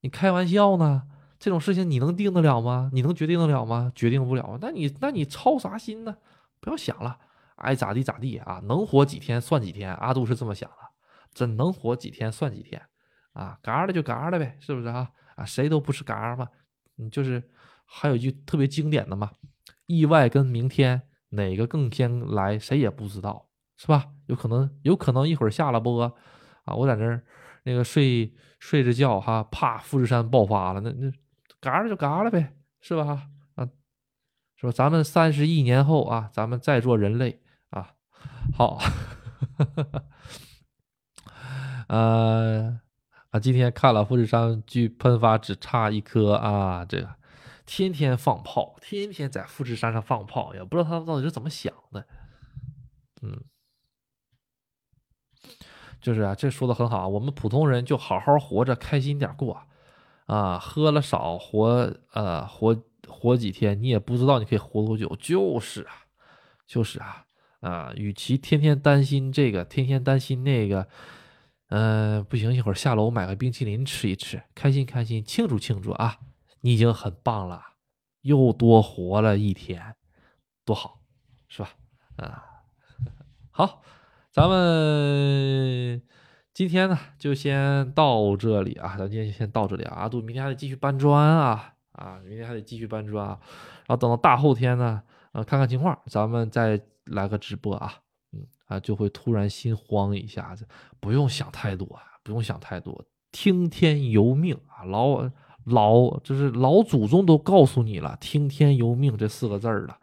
[0.00, 1.02] 你开玩笑呢？
[1.38, 2.90] 这种事情你能定得了吗？
[2.92, 3.92] 你能决定得了吗？
[3.94, 4.58] 决定不了。
[4.60, 6.16] 那你那你操啥心呢？
[6.60, 7.18] 不要想了，
[7.56, 8.60] 爱咋地咋地啊！
[8.64, 9.94] 能活几天算几天。
[9.94, 10.76] 阿杜是这么想的，
[11.32, 12.82] 真能活几天算几天
[13.32, 13.58] 啊！
[13.62, 15.10] 嘎了就嘎了呗，是不是啊？
[15.36, 16.48] 啊，谁都不是嘎嘛。
[16.96, 17.48] 你就是
[17.84, 19.30] 还有一句特别经典的嘛。
[19.88, 24.10] 意外跟明天哪个更先来，谁也不知道，是吧？
[24.26, 26.04] 有可能，有可能一会儿下了播
[26.64, 27.24] 啊，我在那儿
[27.64, 31.10] 那个睡睡着觉哈，啪，富士山爆发了，那那
[31.58, 33.28] 嘎了就嘎了呗，是吧？
[33.54, 33.66] 啊，
[34.56, 34.72] 是吧？
[34.72, 37.94] 咱们三十亿年后啊，咱们再做人类啊，
[38.54, 38.78] 好，
[41.88, 42.78] 呃
[43.30, 47.17] 啊，今天看了富士山距喷发只差一颗啊，这个。
[47.70, 52.06] 天天放炮，天天在富士山上放炮，也不知道他们到底是怎么想的。
[53.20, 53.44] 嗯，
[56.00, 59.60] 就是啊，这说的很好，我们普通人就好好活着，开心点过
[60.24, 60.58] 啊。
[60.58, 62.74] 喝了少，活呃活
[63.06, 65.14] 活几天，你也不知道你可以活多久。
[65.20, 65.92] 就是啊，
[66.66, 67.26] 就是啊
[67.60, 70.88] 啊，与其天天担心这个，天天担心那个，
[71.68, 76.18] 嗯，不行，一会儿下楼买个冰淇淋吃一吃，开心开心，庆祝庆祝啊。
[76.60, 77.62] 你已经很棒了，
[78.22, 79.94] 又多活了一天，
[80.64, 81.00] 多好，
[81.48, 81.70] 是吧？
[82.16, 82.44] 啊，
[83.50, 83.82] 好，
[84.32, 86.02] 咱们
[86.52, 89.94] 今天呢就先到这里啊，咱今天就先到这里啊。
[89.96, 93.38] 阿杜明天还得继续搬砖啊啊，明天还得继续搬砖啊，
[93.86, 95.02] 然后等到大后天呢，
[95.32, 97.94] 呃，看看情况，咱们再来个直播啊，
[98.32, 100.66] 嗯啊，就会突然心慌一下子，
[101.00, 105.28] 不用想太多啊，不用想太多，听天由命啊，老
[105.70, 109.96] 老就是老祖宗都告诉你了，听天由命这四个字儿了，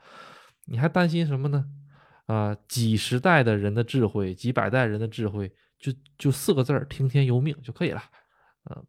[0.65, 1.65] 你还担心什么呢？
[2.27, 8.01] 啊，几十代的人的智慧，几百代人的智慧，就就四个字儿，听天由命就可以了，
[8.69, 8.83] 嗯，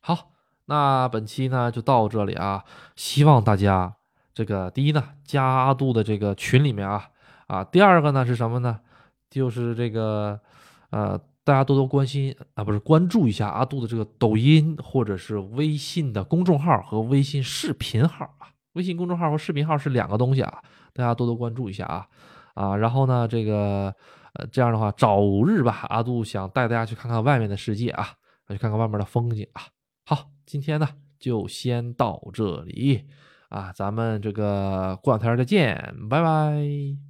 [0.00, 0.32] 好。
[0.66, 2.64] 那本期呢就到这里啊，
[2.94, 3.96] 希望大家
[4.32, 7.10] 这个第一呢加阿杜的这个群里面啊
[7.48, 8.78] 啊，第二个呢是什么呢？
[9.28, 10.40] 就是这个
[10.90, 11.20] 呃
[11.50, 22.06] 大家多多关心啊，不是关注一下阿杜的这个抖音或者是微信的公众号和微信视频号啊，微信公众号和视频号是两个东西啊，大家多多关注一下啊
[22.54, 23.92] 啊，然后呢这个
[24.34, 28.10] 呃这样的话早日吧，阿杜想带大家去看看外面的世界啊，
[28.48, 29.62] 去看看外面的风景啊，
[30.06, 30.30] 好。
[30.46, 30.88] 今天呢，
[31.18, 33.04] 就先到这里
[33.50, 37.09] 啊，咱们这个过两天再见，拜拜。